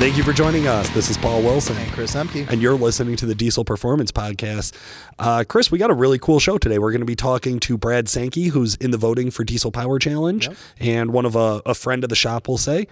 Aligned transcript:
Thank 0.00 0.16
you 0.16 0.22
for 0.22 0.32
joining 0.32 0.66
us. 0.66 0.88
This 0.90 1.10
is 1.10 1.18
Paul 1.18 1.42
Wilson. 1.42 1.76
And 1.76 1.92
Chris 1.92 2.14
Emke. 2.14 2.48
And 2.48 2.62
you're 2.62 2.74
listening 2.74 3.16
to 3.16 3.26
the 3.26 3.34
Diesel 3.34 3.66
Performance 3.66 4.10
Podcast. 4.10 4.74
Uh, 5.18 5.44
Chris, 5.46 5.70
we 5.70 5.76
got 5.76 5.90
a 5.90 5.94
really 5.94 6.18
cool 6.18 6.40
show 6.40 6.56
today. 6.56 6.78
We're 6.78 6.90
going 6.90 7.02
to 7.02 7.06
be 7.06 7.14
talking 7.14 7.60
to 7.60 7.76
Brad 7.76 8.08
Sankey, 8.08 8.46
who's 8.46 8.76
in 8.76 8.92
the 8.92 8.96
voting 8.96 9.30
for 9.30 9.44
Diesel 9.44 9.70
Power 9.70 9.98
Challenge 9.98 10.48
Yep. 10.48 10.56
and 10.80 11.12
one 11.12 11.26
of 11.26 11.36
a, 11.36 11.60
a 11.66 11.74
friend 11.74 12.02
of 12.02 12.08
the 12.08 12.16
shop, 12.16 12.48
we'll 12.48 12.56
say. 12.56 12.86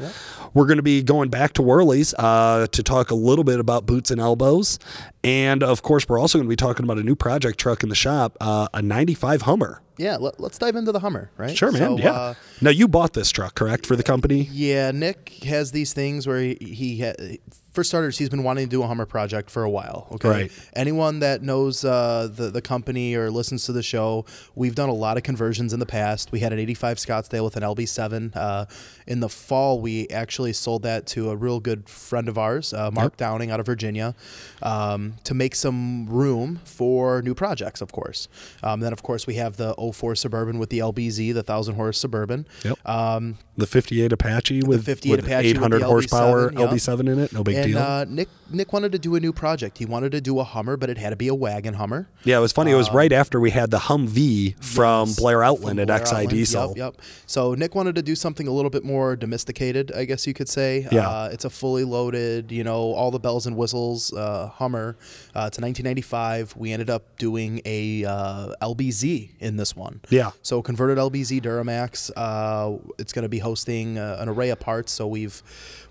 We're 0.54 0.66
going 0.66 0.78
to 0.78 0.82
be 0.82 1.02
going 1.02 1.28
back 1.28 1.52
to 1.54 1.62
Wehrli's 1.62 2.14
uh, 2.14 2.66
to 2.72 2.82
talk 2.82 3.10
a 3.10 3.14
little 3.14 3.44
bit 3.44 3.60
about 3.60 3.86
boots 3.86 4.10
and 4.10 4.20
elbows. 4.20 4.78
And 5.24 5.62
of 5.62 5.82
course, 5.82 6.08
we're 6.08 6.18
also 6.18 6.38
going 6.38 6.46
to 6.46 6.50
be 6.50 6.56
talking 6.56 6.84
about 6.84 6.98
a 6.98 7.02
new 7.02 7.16
project 7.16 7.58
truck 7.58 7.82
in 7.82 7.88
the 7.88 7.94
shop, 7.94 8.36
uh, 8.40 8.68
a 8.72 8.82
95 8.82 9.42
Hummer. 9.42 9.82
Yeah, 9.98 10.16
let, 10.16 10.40
us 10.40 10.58
dive 10.58 10.76
into 10.76 10.92
the 10.92 11.00
Hummer, 11.00 11.30
right? 11.36 11.56
Sure, 11.56 11.72
man. 11.72 11.80
So, 11.80 11.98
yeah. 11.98 12.12
uh, 12.12 12.34
now, 12.60 12.70
you 12.70 12.86
bought 12.86 13.14
this 13.14 13.30
truck, 13.30 13.56
correct, 13.56 13.84
for 13.84 13.96
the 13.96 14.04
company? 14.04 14.48
yeah, 14.52 14.92
Nick 14.92 15.30
has 15.42 15.72
these 15.72 15.92
things 15.92 16.26
where 16.26 16.40
he, 16.40 16.56
he 16.60 17.02
ha- 17.02 17.36
for 17.78 17.84
starters, 17.84 18.18
he's 18.18 18.28
been 18.28 18.42
wanting 18.42 18.64
to 18.66 18.68
do 18.68 18.82
a 18.82 18.88
Hummer 18.88 19.06
project 19.06 19.48
for 19.50 19.62
a 19.62 19.70
while. 19.70 20.08
Okay. 20.10 20.28
Right. 20.28 20.52
Anyone 20.74 21.20
that 21.20 21.42
knows 21.42 21.84
uh, 21.84 22.28
the 22.34 22.50
the 22.50 22.60
company 22.60 23.14
or 23.14 23.30
listens 23.30 23.66
to 23.66 23.72
the 23.72 23.84
show, 23.84 24.24
we've 24.56 24.74
done 24.74 24.88
a 24.88 24.94
lot 24.94 25.16
of 25.16 25.22
conversions 25.22 25.72
in 25.72 25.78
the 25.78 25.86
past. 25.86 26.32
We 26.32 26.40
had 26.40 26.52
an 26.52 26.58
'85 26.58 26.96
Scottsdale 26.96 27.44
with 27.44 27.56
an 27.56 27.62
LB7. 27.62 28.34
Uh, 28.34 28.66
in 29.06 29.20
the 29.20 29.28
fall, 29.28 29.80
we 29.80 30.08
actually 30.08 30.52
sold 30.54 30.82
that 30.82 31.06
to 31.08 31.30
a 31.30 31.36
real 31.36 31.60
good 31.60 31.88
friend 31.88 32.28
of 32.28 32.36
ours, 32.36 32.74
uh, 32.74 32.90
Mark 32.90 33.16
Downing 33.16 33.52
out 33.52 33.60
of 33.60 33.66
Virginia, 33.66 34.16
um, 34.60 35.14
to 35.22 35.32
make 35.32 35.54
some 35.54 36.08
room 36.08 36.58
for 36.64 37.22
new 37.22 37.34
projects. 37.34 37.80
Of 37.80 37.92
course. 37.92 38.26
Um, 38.64 38.80
then, 38.80 38.92
of 38.92 39.04
course, 39.04 39.24
we 39.24 39.34
have 39.34 39.56
the 39.56 39.72
04 39.76 40.16
Suburban 40.16 40.58
with 40.58 40.70
the 40.70 40.80
LBZ, 40.80 41.32
the 41.32 41.44
thousand 41.44 41.76
horse 41.76 41.96
Suburban. 41.98 42.44
Yep. 42.64 42.88
Um, 42.88 43.38
The 43.56 43.66
58 43.66 44.12
Apache 44.12 44.62
with, 44.64 44.84
58 44.84 45.10
with 45.10 45.24
Apache 45.24 45.48
with 45.48 45.56
800 45.58 45.78
the 45.78 45.86
horsepower 45.86 46.50
LB7, 46.50 46.58
yep. 46.58 46.70
LB7 46.70 47.00
in 47.12 47.18
it. 47.20 47.32
No 47.32 47.44
big 47.44 47.56
and 47.56 47.67
deal. 47.72 47.78
uh, 47.78 48.04
Nick 48.08 48.28
Nick 48.50 48.72
wanted 48.72 48.92
to 48.92 48.98
do 48.98 49.14
a 49.14 49.20
new 49.20 49.32
project. 49.32 49.78
He 49.78 49.84
wanted 49.84 50.12
to 50.12 50.20
do 50.20 50.38
a 50.40 50.44
Hummer, 50.44 50.76
but 50.76 50.88
it 50.88 50.96
had 50.98 51.10
to 51.10 51.16
be 51.16 51.28
a 51.28 51.34
wagon 51.34 51.74
Hummer. 51.74 52.08
Yeah, 52.24 52.38
it 52.38 52.40
was 52.40 52.52
funny. 52.52 52.70
it 52.70 52.76
was 52.76 52.90
right 52.90 53.12
after 53.12 53.38
we 53.40 53.50
had 53.50 53.70
the 53.70 53.78
Humvee 53.78 54.62
from 54.64 55.08
Yes, 55.08 55.18
Blair 55.20 55.38
from 55.38 55.44
Outland 55.46 55.80
at 55.80 55.86
Blair 55.88 55.98
XI 56.06 56.12
Outland. 56.12 56.30
Diesel. 56.30 56.68
Yep, 56.68 56.76
yep. 56.76 57.02
So 57.26 57.54
Nick 57.54 57.74
wanted 57.74 57.94
to 57.96 58.02
do 58.02 58.14
something 58.14 58.48
a 58.48 58.50
little 58.50 58.70
bit 58.70 58.84
more 58.84 59.16
domesticated, 59.16 59.92
I 59.92 60.04
guess 60.06 60.26
you 60.26 60.32
could 60.34 60.48
say. 60.48 60.86
Yeah. 60.90 61.08
Uh, 61.08 61.28
it's 61.32 61.44
a 61.44 61.50
fully 61.50 61.84
loaded, 61.84 62.50
you 62.50 62.64
know, 62.64 62.94
all 62.94 63.10
the 63.10 63.18
bells 63.18 63.46
and 63.46 63.56
whistles 63.56 64.12
uh, 64.14 64.48
Hummer. 64.48 64.96
Uh, 65.36 65.48
it's 65.48 65.58
a 65.58 65.62
1995. 65.62 66.56
We 66.56 66.72
ended 66.72 66.88
up 66.90 67.18
doing 67.18 67.60
a 67.64 68.04
uh, 68.04 68.54
LBZ 68.62 69.30
in 69.40 69.56
this 69.56 69.76
one. 69.76 70.00
Yeah. 70.08 70.30
So 70.42 70.62
converted 70.62 70.96
LBZ 70.98 71.42
Duramax. 71.42 72.10
Uh, 72.16 72.78
it's 72.98 73.12
going 73.12 73.24
to 73.24 73.28
be 73.28 73.38
hosting 73.38 73.98
uh, 73.98 74.16
an 74.20 74.28
array 74.28 74.50
of 74.50 74.58
parts. 74.60 74.92
So 74.92 75.06
we've 75.06 75.42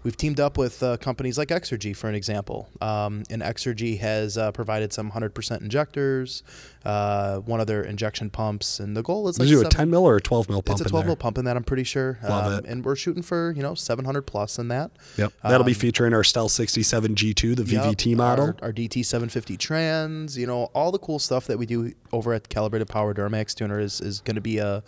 we've 0.07 0.15
teamed 0.15 0.39
up 0.39 0.57
with 0.57 0.81
uh, 0.81 0.95
companies 0.95 1.37
like 1.37 1.49
Exergy, 1.49 1.93
for 1.93 2.07
an 2.07 2.15
example. 2.15 2.69
Um, 2.79 3.23
and 3.29 3.41
Exergy 3.41 3.99
has 3.99 4.37
uh, 4.37 4.53
provided 4.53 4.93
some 4.93 5.11
100% 5.11 5.59
injectors, 5.61 6.43
uh, 6.85 7.39
one 7.39 7.59
of 7.59 7.67
their 7.67 7.83
injection 7.83 8.29
pumps, 8.29 8.79
and 8.79 8.95
the 8.95 9.03
goal 9.03 9.27
is 9.27 9.37
like 9.37 9.49
you 9.49 9.59
do 9.59 9.67
a 9.67 9.69
10 9.69 9.89
mil 9.89 10.05
or 10.07 10.15
a 10.15 10.21
12 10.21 10.47
mil 10.47 10.61
pump 10.61 10.75
it's 10.79 10.81
a 10.81 10.85
in 10.85 10.89
12 10.91 11.03
there? 11.03 11.07
mil 11.09 11.15
pump 11.17 11.37
in 11.37 11.43
that, 11.43 11.57
I'm 11.57 11.63
pretty 11.65 11.83
sure. 11.83 12.19
Um, 12.23 12.29
Love 12.29 12.59
it. 12.63 12.69
And 12.69 12.85
we're 12.85 12.95
shooting 12.95 13.21
for, 13.21 13.51
you 13.51 13.61
know, 13.61 13.75
700 13.75 14.21
plus 14.21 14.57
in 14.57 14.69
that. 14.69 14.91
Yep. 15.17 15.33
That'll 15.43 15.65
be 15.65 15.73
Um, 15.73 15.77
featuring 15.79 16.13
our 16.13 16.23
Stealth 16.23 16.53
67 16.53 17.13
G2, 17.13 17.57
the 17.57 17.65
Yep, 17.65 17.83
VVT 17.83 18.15
model. 18.15 18.45
Our, 18.61 18.67
our 18.67 18.71
DT 18.71 19.03
750 19.03 19.57
trans, 19.57 20.37
you 20.37 20.47
know, 20.47 20.69
all 20.73 20.93
the 20.93 20.99
cool 20.99 21.19
stuff 21.19 21.47
that 21.47 21.59
we 21.59 21.65
do 21.65 21.91
over 22.13 22.31
at 22.33 22.47
Calibrated 22.47 22.87
Power 22.87 23.13
Duramax 23.13 23.53
Tuner 23.55 23.81
is, 23.81 23.99
is 23.99 24.21
going 24.21 24.35
to 24.35 24.41
be 24.41 24.61
uh, 24.61 24.79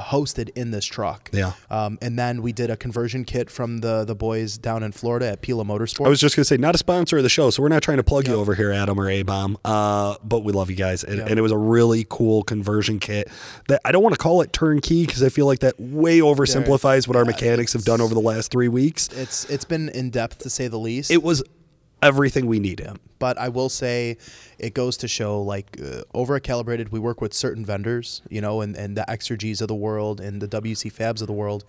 hosted 0.00 0.50
in 0.56 0.70
this 0.70 0.84
truck. 0.84 1.28
Yeah. 1.32 1.52
Um, 1.70 1.98
and 2.00 2.18
then 2.18 2.42
we 2.42 2.52
did 2.52 2.70
a 2.70 2.76
conversion 2.76 3.24
kit 3.24 3.50
from 3.50 3.78
the 3.78 4.04
the 4.04 4.14
boys 4.14 4.58
down 4.58 4.82
in 4.82 4.92
Florida 4.92 5.28
at 5.28 5.42
Pila 5.42 5.64
Motorsport. 5.64 6.06
I 6.06 6.08
was 6.08 6.20
just 6.20 6.34
going 6.36 6.42
to 6.42 6.48
say, 6.48 6.56
not 6.56 6.74
a 6.74 6.78
sponsor 6.78 7.18
of 7.18 7.22
the 7.22 7.28
show, 7.28 7.50
so 7.50 7.62
we're 7.62 7.68
not 7.68 7.82
trying 7.82 7.98
to 7.98 8.02
plug 8.02 8.26
you 8.26 8.34
over 8.34 8.54
here, 8.54 8.72
Adam 8.72 8.98
or 8.98 9.08
A 9.08 9.22
Bomb. 9.22 9.58
Uh, 9.64 10.16
but 10.24 10.44
we 10.44 10.52
love 10.52 10.70
you 10.70 10.76
guys. 10.76 11.04
And, 11.04 11.18
Yep. 11.18 11.28
and 11.30 11.38
it 11.38 11.42
was 11.42 11.52
a 11.52 11.58
really 11.58 12.06
cool 12.08 12.42
conversion 12.42 12.98
kit 12.98 13.28
that 13.68 13.80
I 13.84 13.92
don't 13.92 14.02
want 14.02 14.14
to 14.14 14.18
call 14.18 14.40
it 14.42 14.52
turnkey 14.52 15.04
because 15.06 15.22
I 15.22 15.28
feel 15.28 15.46
like 15.46 15.58
that 15.60 15.78
way 15.78 16.20
oversimplifies 16.20 17.06
what 17.06 17.16
our 17.16 17.24
mechanics 17.24 17.72
have 17.74 17.84
done 17.84 18.00
over 18.00 18.14
the 18.14 18.20
last 18.20 18.50
three 18.50 18.68
weeks. 18.68 19.08
it's 19.08 19.44
it's 19.50 19.64
been 19.64 19.88
in 19.90 20.10
depth 20.10 20.38
to 20.38 20.50
say 20.50 20.68
the 20.68 20.78
least. 20.78 21.10
It 21.10 21.22
was 21.22 21.42
everything 22.02 22.46
we 22.46 22.58
need 22.58 22.80
him. 22.80 22.98
but 23.18 23.38
I 23.38 23.50
will 23.50 23.68
say 23.68 24.16
it 24.58 24.74
goes 24.74 24.96
to 24.96 25.06
show 25.06 25.40
like 25.40 25.80
uh, 25.80 26.02
over 26.12 26.34
at 26.34 26.42
Calibrated, 26.42 26.90
we 26.90 26.98
work 26.98 27.20
with 27.20 27.32
certain 27.32 27.64
vendors, 27.64 28.20
you 28.28 28.40
know, 28.40 28.60
and, 28.60 28.76
and 28.76 28.96
the 28.96 29.04
Exergies 29.08 29.60
of 29.60 29.68
the 29.68 29.76
world 29.76 30.20
and 30.20 30.42
the 30.42 30.48
WC 30.48 30.92
Fabs 30.92 31.20
of 31.20 31.28
the 31.28 31.32
world. 31.32 31.64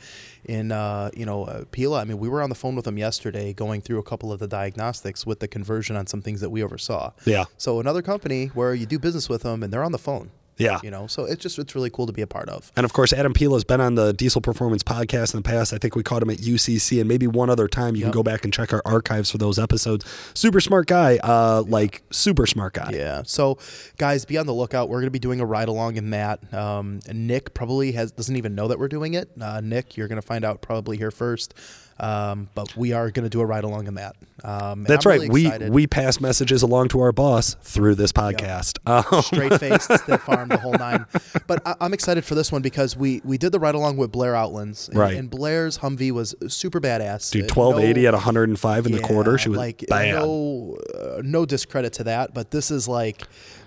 In, 0.46 0.72
uh, 0.72 1.12
you 1.16 1.28
know, 1.28 1.44
uh, 1.44 1.66
Pila, 1.72 2.02
I 2.02 2.06
mean, 2.06 2.18
we 2.18 2.28
were 2.28 2.42
on 2.42 2.50
the 2.50 2.56
phone 2.56 2.76
with 2.76 2.86
them 2.86 2.98
yesterday 2.98 3.54
going 3.54 3.82
through 3.82 4.00
a 4.00 4.04
couple 4.04 4.32
of 4.32 4.40
the 4.40 4.48
diagnostics 4.48 5.28
with 5.28 5.40
the 5.42 5.48
conversion 5.48 5.96
on 5.96 6.08
some 6.08 6.24
things 6.24 6.42
that 6.42 6.50
we 6.50 6.64
oversaw. 6.64 7.12
Yeah. 7.26 7.46
So 7.58 7.80
another 7.80 8.02
company 8.02 8.48
where 8.48 8.74
you 8.74 8.88
do 8.88 8.98
business 8.98 9.30
with 9.30 9.44
them 9.44 9.62
and 9.62 9.72
they're 9.72 9.84
on 9.84 9.92
the 9.92 10.00
phone. 10.00 10.32
Yeah. 10.58 10.80
You 10.84 10.92
know, 10.92 11.08
so 11.08 11.26
it's 11.26 11.42
just, 11.42 11.58
it's 11.60 11.76
really 11.76 11.90
cool 11.90 12.06
to 12.06 12.14
be 12.14 12.22
a 12.22 12.28
part 12.28 12.50
of. 12.50 12.72
And 12.76 12.86
of 12.86 12.94
course, 12.94 13.14
Adam 13.14 13.34
Pila 13.34 13.56
has 13.56 13.64
been 13.64 13.82
on 13.82 13.96
the 13.96 14.14
Diesel 14.14 14.42
Performance 14.42 14.84
podcast 14.84 15.34
in 15.34 15.42
the 15.42 15.48
past. 15.48 15.74
I 15.74 15.78
think 15.78 15.96
we 15.96 16.04
caught 16.04 16.22
him 16.22 16.30
at 16.30 16.38
UCC, 16.38 17.00
and 17.00 17.08
maybe 17.08 17.28
one 17.28 17.50
other 17.50 17.68
time. 17.68 17.96
You 17.96 18.04
can 18.04 18.12
go 18.12 18.24
back 18.24 18.44
and 18.44 18.54
check 18.54 18.74
our 18.74 18.82
archives 18.86 19.32
for 19.32 19.38
those 19.38 19.58
episodes. 19.58 20.06
Super 20.34 20.60
smart 20.60 20.88
guy, 20.88 21.18
uh, 21.18 21.64
like 21.68 22.04
super 22.12 22.46
smart 22.46 22.74
guy. 22.74 22.92
Yeah. 22.94 23.24
So, 23.26 23.58
guys, 23.98 24.26
be 24.26 24.38
on 24.38 24.46
the 24.46 24.54
lookout. 24.54 24.90
We're 24.90 25.00
going 25.00 25.08
to 25.08 25.12
be 25.12 25.20
doing 25.20 25.40
a 25.40 25.46
ride 25.46 25.68
along 25.68 25.96
in 25.98 26.12
that. 26.12 26.54
Um, 26.54 27.00
Nick 27.12 27.54
probably 27.54 27.94
has 27.94 28.12
doesn't 28.12 28.36
even 28.36 28.56
know 28.56 28.68
that 28.68 28.80
we're 28.80 28.88
doing 28.88 29.14
it. 29.16 29.30
Uh, 29.40 29.62
Nick, 29.62 29.98
you're 29.98 30.08
going 30.08 30.22
to 30.22 30.26
find 30.28 30.46
out 30.46 30.62
probably 30.62 30.98
here 30.98 31.12
first. 31.12 31.54
Um, 32.00 32.50
but 32.56 32.76
we 32.76 32.92
are 32.92 33.12
going 33.12 33.24
to 33.24 33.30
do 33.30 33.40
a 33.40 33.46
ride 33.46 33.64
along 33.64 33.88
in 33.88 33.96
that. 33.96 34.16
Um, 34.44 34.84
That's 34.84 35.06
right. 35.06 35.22
really 35.22 35.30
we 35.30 35.70
we 35.70 35.88
pass 35.88 36.20
messages 36.20 36.64
along 36.64 36.90
to 36.90 37.00
our 37.02 37.12
boss 37.12 37.54
through 37.62 37.96
this 37.96 38.12
podcast. 38.12 38.80
Um, 38.94 39.22
straight 39.22 39.60
faced, 39.60 39.86
stiff 39.94 40.22
farm, 40.22 40.50
the 40.50 40.58
whole 40.58 40.74
nine. 40.74 41.06
But 41.48 41.66
I, 41.66 41.76
I'm 41.80 41.94
excited 41.94 42.26
for 42.26 42.36
this 42.36 42.52
one 42.52 42.62
because 42.62 42.98
we 42.98 43.22
we 43.24 43.38
did 43.38 43.52
the 43.52 43.60
ride 43.60 43.76
along 43.76 43.98
with 43.98 44.12
Blair 44.12 44.36
Outlands, 44.36 44.90
and, 44.90 44.98
Right. 44.98 45.16
And 45.16 45.30
Blair's 45.30 45.78
Humvee 45.78 46.12
was 46.12 46.36
super 46.48 46.82
badass. 46.82 47.32
dude, 47.32 47.46
Uh, 47.46 47.48
twelve 47.54 47.80
eighty 47.80 48.02
no- 48.02 48.10
at 48.10 48.14
one 48.16 48.24
hundred 48.24 48.50
and 48.50 48.60
five 48.60 48.86
in 48.86 48.92
the 48.92 49.00
quarter. 49.00 49.38
She 49.38 49.50
was 49.50 49.58
like 49.58 49.86
bad. 49.88 50.16
no 50.16 50.78
uh, 50.94 51.22
no 51.24 51.46
discredit 51.46 51.94
to 51.94 52.04
that, 52.06 52.34
but 52.34 52.52
this 52.52 52.70
is 52.72 52.88
like 52.88 53.24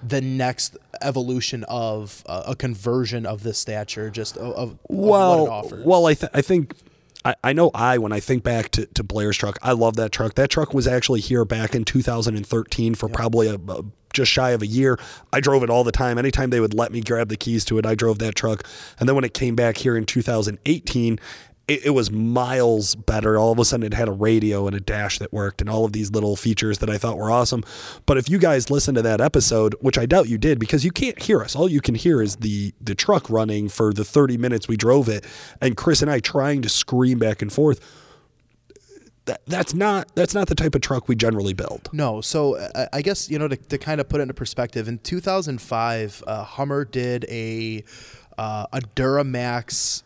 the 0.06 0.20
next 0.20 0.76
evolution 1.00 1.64
of 1.68 2.22
uh, 2.26 2.42
a 2.48 2.54
conversion 2.56 3.24
of 3.26 3.42
this 3.42 3.58
stature, 3.58 4.10
just 4.10 4.36
of, 4.36 4.52
of 4.54 4.78
what 4.84 5.06
it 5.06 5.10
well, 5.10 5.50
offers. 5.50 5.84
well, 5.86 6.06
I 6.06 6.14
th- 6.14 6.30
I 6.34 6.42
think. 6.42 6.74
I, 7.26 7.34
I 7.42 7.52
know 7.54 7.72
I 7.74 7.98
when 7.98 8.12
I 8.12 8.20
think 8.20 8.44
back 8.44 8.70
to, 8.70 8.86
to 8.86 9.02
Blair's 9.02 9.36
truck, 9.36 9.58
I 9.60 9.72
love 9.72 9.96
that 9.96 10.12
truck. 10.12 10.34
That 10.34 10.48
truck 10.48 10.72
was 10.72 10.86
actually 10.86 11.20
here 11.20 11.44
back 11.44 11.74
in 11.74 11.84
2013 11.84 12.94
for 12.94 13.08
probably 13.08 13.48
a, 13.48 13.56
a- 13.56 13.82
just 14.12 14.30
shy 14.30 14.50
of 14.50 14.62
a 14.62 14.66
year. 14.66 14.96
I 15.32 15.40
drove 15.40 15.64
it 15.64 15.68
all 15.68 15.82
the 15.82 15.90
time. 15.92 16.18
Anytime 16.18 16.50
they 16.50 16.60
would 16.60 16.72
let 16.72 16.92
me 16.92 17.00
grab 17.00 17.28
the 17.28 17.36
keys 17.36 17.64
to 17.66 17.78
it, 17.78 17.84
I 17.84 17.96
drove 17.96 18.20
that 18.20 18.36
truck. 18.36 18.62
And 19.00 19.08
then 19.08 19.16
when 19.16 19.24
it 19.24 19.34
came 19.34 19.56
back 19.56 19.76
here 19.76 19.96
in 19.96 20.06
2018, 20.06 21.18
it, 21.68 21.86
it 21.86 21.90
was 21.90 22.10
miles 22.10 22.94
better. 22.94 23.36
All 23.36 23.52
of 23.52 23.58
a 23.58 23.64
sudden, 23.64 23.84
it 23.84 23.94
had 23.94 24.08
a 24.08 24.12
radio 24.12 24.66
and 24.66 24.76
a 24.76 24.80
dash 24.80 25.18
that 25.18 25.32
worked, 25.32 25.60
and 25.60 25.68
all 25.68 25.84
of 25.84 25.92
these 25.92 26.10
little 26.10 26.36
features 26.36 26.78
that 26.78 26.88
I 26.90 26.98
thought 26.98 27.18
were 27.18 27.30
awesome. 27.30 27.64
But 28.06 28.18
if 28.18 28.30
you 28.30 28.38
guys 28.38 28.70
listen 28.70 28.94
to 28.94 29.02
that 29.02 29.20
episode, 29.20 29.74
which 29.80 29.98
I 29.98 30.06
doubt 30.06 30.28
you 30.28 30.38
did, 30.38 30.58
because 30.58 30.84
you 30.84 30.92
can't 30.92 31.20
hear 31.20 31.42
us, 31.42 31.56
all 31.56 31.68
you 31.68 31.80
can 31.80 31.94
hear 31.94 32.22
is 32.22 32.36
the 32.36 32.72
the 32.80 32.94
truck 32.94 33.28
running 33.28 33.68
for 33.68 33.92
the 33.92 34.04
30 34.04 34.36
minutes 34.36 34.68
we 34.68 34.76
drove 34.76 35.08
it, 35.08 35.24
and 35.60 35.76
Chris 35.76 36.02
and 36.02 36.10
I 36.10 36.20
trying 36.20 36.62
to 36.62 36.68
scream 36.68 37.18
back 37.18 37.42
and 37.42 37.52
forth. 37.52 37.80
That, 39.24 39.40
that's 39.46 39.74
not 39.74 40.14
that's 40.14 40.34
not 40.34 40.46
the 40.46 40.54
type 40.54 40.76
of 40.76 40.82
truck 40.82 41.08
we 41.08 41.16
generally 41.16 41.52
build. 41.52 41.88
No, 41.92 42.20
so 42.20 42.58
uh, 42.58 42.86
I 42.92 43.02
guess 43.02 43.28
you 43.28 43.40
know 43.40 43.48
to, 43.48 43.56
to 43.56 43.76
kind 43.76 44.00
of 44.00 44.08
put 44.08 44.20
it 44.20 44.22
into 44.22 44.34
perspective. 44.34 44.86
In 44.86 44.98
2005, 44.98 46.22
uh, 46.24 46.44
Hummer 46.44 46.84
did 46.84 47.24
a 47.28 47.82
uh, 48.38 48.66
a 48.72 48.80
Duramax 48.94 50.04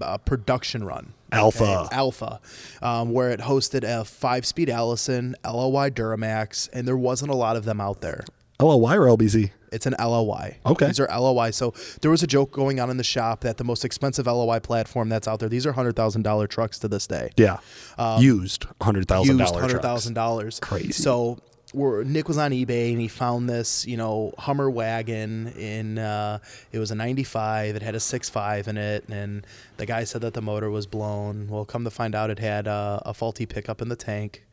uh, 0.00 0.18
production 0.18 0.84
run. 0.84 1.12
Alpha. 1.32 1.88
Alpha, 1.92 2.40
um, 2.82 3.12
where 3.12 3.30
it 3.30 3.40
hosted 3.40 3.84
a 3.84 4.04
five-speed 4.04 4.68
Allison 4.68 5.36
LLY 5.44 5.90
Duramax, 5.92 6.68
and 6.72 6.88
there 6.88 6.96
wasn't 6.96 7.30
a 7.30 7.36
lot 7.36 7.56
of 7.56 7.64
them 7.64 7.80
out 7.80 8.00
there. 8.00 8.24
LLY 8.58 8.96
or 8.96 9.16
LBZ? 9.16 9.50
It's 9.72 9.86
an 9.86 9.94
LLY. 10.00 10.56
Okay. 10.66 10.86
These 10.88 10.98
are 10.98 11.06
LLY. 11.06 11.54
So 11.54 11.72
there 12.02 12.10
was 12.10 12.24
a 12.24 12.26
joke 12.26 12.50
going 12.50 12.80
on 12.80 12.90
in 12.90 12.96
the 12.96 13.04
shop 13.04 13.42
that 13.42 13.56
the 13.56 13.62
most 13.64 13.84
expensive 13.84 14.26
LLY 14.26 14.60
platform 14.62 15.08
that's 15.08 15.28
out 15.28 15.38
there, 15.38 15.48
these 15.48 15.64
are 15.64 15.72
hundred 15.72 15.94
thousand 15.94 16.22
dollar 16.22 16.48
trucks 16.48 16.78
to 16.80 16.88
this 16.88 17.06
day. 17.06 17.30
Yeah, 17.36 17.58
used 17.58 18.00
Um, 18.00 18.22
Used 18.22 18.60
dollars. 19.06 19.28
hundred 19.60 19.80
thousand 19.82 20.14
dollars. 20.14 20.58
Crazy. 20.60 20.92
So 20.92 21.38
we're, 21.72 22.04
Nick 22.04 22.28
was 22.28 22.38
on 22.38 22.50
eBay 22.50 22.92
and 22.92 23.00
he 23.00 23.08
found 23.08 23.48
this, 23.48 23.86
you 23.86 23.96
know, 23.96 24.32
Hummer 24.38 24.70
wagon 24.70 25.48
in 25.48 25.98
uh, 25.98 26.38
it 26.72 26.78
was 26.78 26.90
a 26.90 26.94
'95. 26.94 27.76
It 27.76 27.82
had 27.82 27.94
a 27.94 28.00
six 28.00 28.28
five 28.28 28.68
in 28.68 28.76
it, 28.76 29.08
and 29.08 29.46
the 29.76 29.86
guy 29.86 30.04
said 30.04 30.22
that 30.22 30.34
the 30.34 30.42
motor 30.42 30.70
was 30.70 30.86
blown. 30.86 31.48
Well, 31.48 31.64
come 31.64 31.84
to 31.84 31.90
find 31.90 32.14
out, 32.14 32.30
it 32.30 32.38
had 32.38 32.66
uh, 32.66 33.00
a 33.04 33.14
faulty 33.14 33.46
pickup 33.46 33.80
in 33.80 33.88
the 33.88 33.96
tank. 33.96 34.44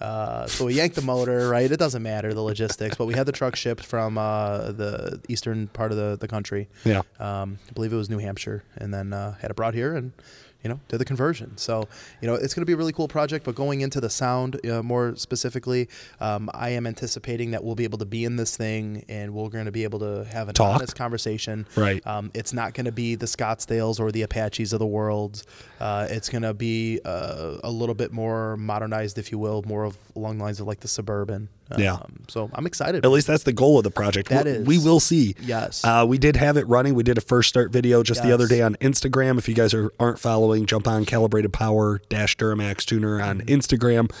Uh, 0.00 0.46
so 0.46 0.66
we 0.66 0.74
yanked 0.74 0.94
the 0.94 1.02
motor, 1.02 1.48
right? 1.48 1.70
It 1.70 1.78
doesn't 1.78 2.02
matter 2.02 2.34
the 2.34 2.42
logistics, 2.42 2.96
but 2.96 3.06
we 3.06 3.14
had 3.14 3.24
the 3.24 3.32
truck 3.32 3.56
shipped 3.56 3.82
from 3.82 4.18
uh, 4.18 4.72
the 4.72 5.22
eastern 5.28 5.68
part 5.68 5.90
of 5.90 5.96
the, 5.96 6.18
the 6.20 6.28
country. 6.28 6.68
Yeah. 6.84 7.00
Um, 7.18 7.58
I 7.68 7.72
believe 7.72 7.94
it 7.94 7.96
was 7.96 8.10
New 8.10 8.18
Hampshire, 8.18 8.62
and 8.76 8.92
then 8.92 9.14
uh, 9.14 9.36
had 9.36 9.50
it 9.50 9.56
brought 9.56 9.72
here 9.72 9.94
and 9.94 10.12
you 10.62 10.70
know, 10.70 10.80
did 10.88 10.98
the 10.98 11.04
conversion. 11.04 11.56
So, 11.56 11.88
you 12.20 12.26
know, 12.26 12.34
it's 12.34 12.54
going 12.54 12.62
to 12.62 12.66
be 12.66 12.72
a 12.72 12.76
really 12.76 12.92
cool 12.92 13.08
project. 13.08 13.44
But 13.44 13.54
going 13.54 13.82
into 13.82 14.00
the 14.00 14.10
sound 14.10 14.64
uh, 14.66 14.82
more 14.82 15.14
specifically, 15.16 15.88
um, 16.20 16.50
I 16.54 16.70
am 16.70 16.86
anticipating 16.86 17.52
that 17.52 17.62
we'll 17.62 17.74
be 17.74 17.84
able 17.84 17.98
to 17.98 18.04
be 18.04 18.24
in 18.24 18.36
this 18.36 18.56
thing 18.56 19.04
and 19.08 19.32
we're 19.32 19.48
going 19.48 19.66
to 19.66 19.72
be 19.72 19.84
able 19.84 20.00
to 20.00 20.24
have 20.24 20.48
an 20.48 20.54
Talk. 20.54 20.76
honest 20.76 20.96
conversation. 20.96 21.66
Right. 21.76 22.04
Um, 22.06 22.30
it's 22.34 22.52
not 22.52 22.74
going 22.74 22.86
to 22.86 22.92
be 22.92 23.14
the 23.14 23.26
Scottsdales 23.26 24.00
or 24.00 24.10
the 24.10 24.22
Apaches 24.22 24.72
of 24.72 24.78
the 24.78 24.86
world. 24.86 25.44
Uh, 25.80 26.08
it's 26.10 26.28
going 26.28 26.42
to 26.42 26.54
be 26.54 27.00
uh, 27.04 27.58
a 27.62 27.70
little 27.70 27.94
bit 27.94 28.12
more 28.12 28.56
modernized, 28.56 29.18
if 29.18 29.30
you 29.30 29.38
will, 29.38 29.62
more 29.66 29.84
of 29.84 29.96
along 30.16 30.38
the 30.38 30.44
lines 30.44 30.60
of 30.60 30.66
like 30.66 30.80
the 30.80 30.88
suburban. 30.88 31.48
Yeah. 31.76 31.94
Um, 31.94 32.24
so 32.28 32.50
I'm 32.52 32.66
excited. 32.66 33.04
At 33.04 33.10
least 33.10 33.26
that's 33.26 33.42
the 33.42 33.52
goal 33.52 33.78
of 33.78 33.84
the 33.84 33.90
project. 33.90 34.28
That 34.28 34.44
we, 34.44 34.50
is. 34.50 34.66
we 34.66 34.78
will 34.78 35.00
see. 35.00 35.34
Yes. 35.42 35.84
Uh, 35.84 36.04
we 36.06 36.18
did 36.18 36.36
have 36.36 36.56
it 36.56 36.66
running. 36.68 36.94
We 36.94 37.02
did 37.02 37.18
a 37.18 37.20
first 37.20 37.48
start 37.48 37.72
video 37.72 38.02
just 38.02 38.22
the 38.22 38.32
other 38.32 38.46
day 38.46 38.62
on 38.62 38.76
Instagram. 38.76 39.38
If 39.38 39.48
you 39.48 39.54
guys 39.54 39.74
are, 39.74 39.92
aren't 39.98 40.18
following, 40.18 40.66
jump 40.66 40.86
on 40.86 41.04
Calibrated 41.04 41.52
Power 41.52 42.00
Dash 42.08 42.36
Duramax 42.36 42.84
Tuner 42.84 43.20
on 43.22 43.36
Mm-hmm. 43.40 43.48
Instagram. 43.48 44.12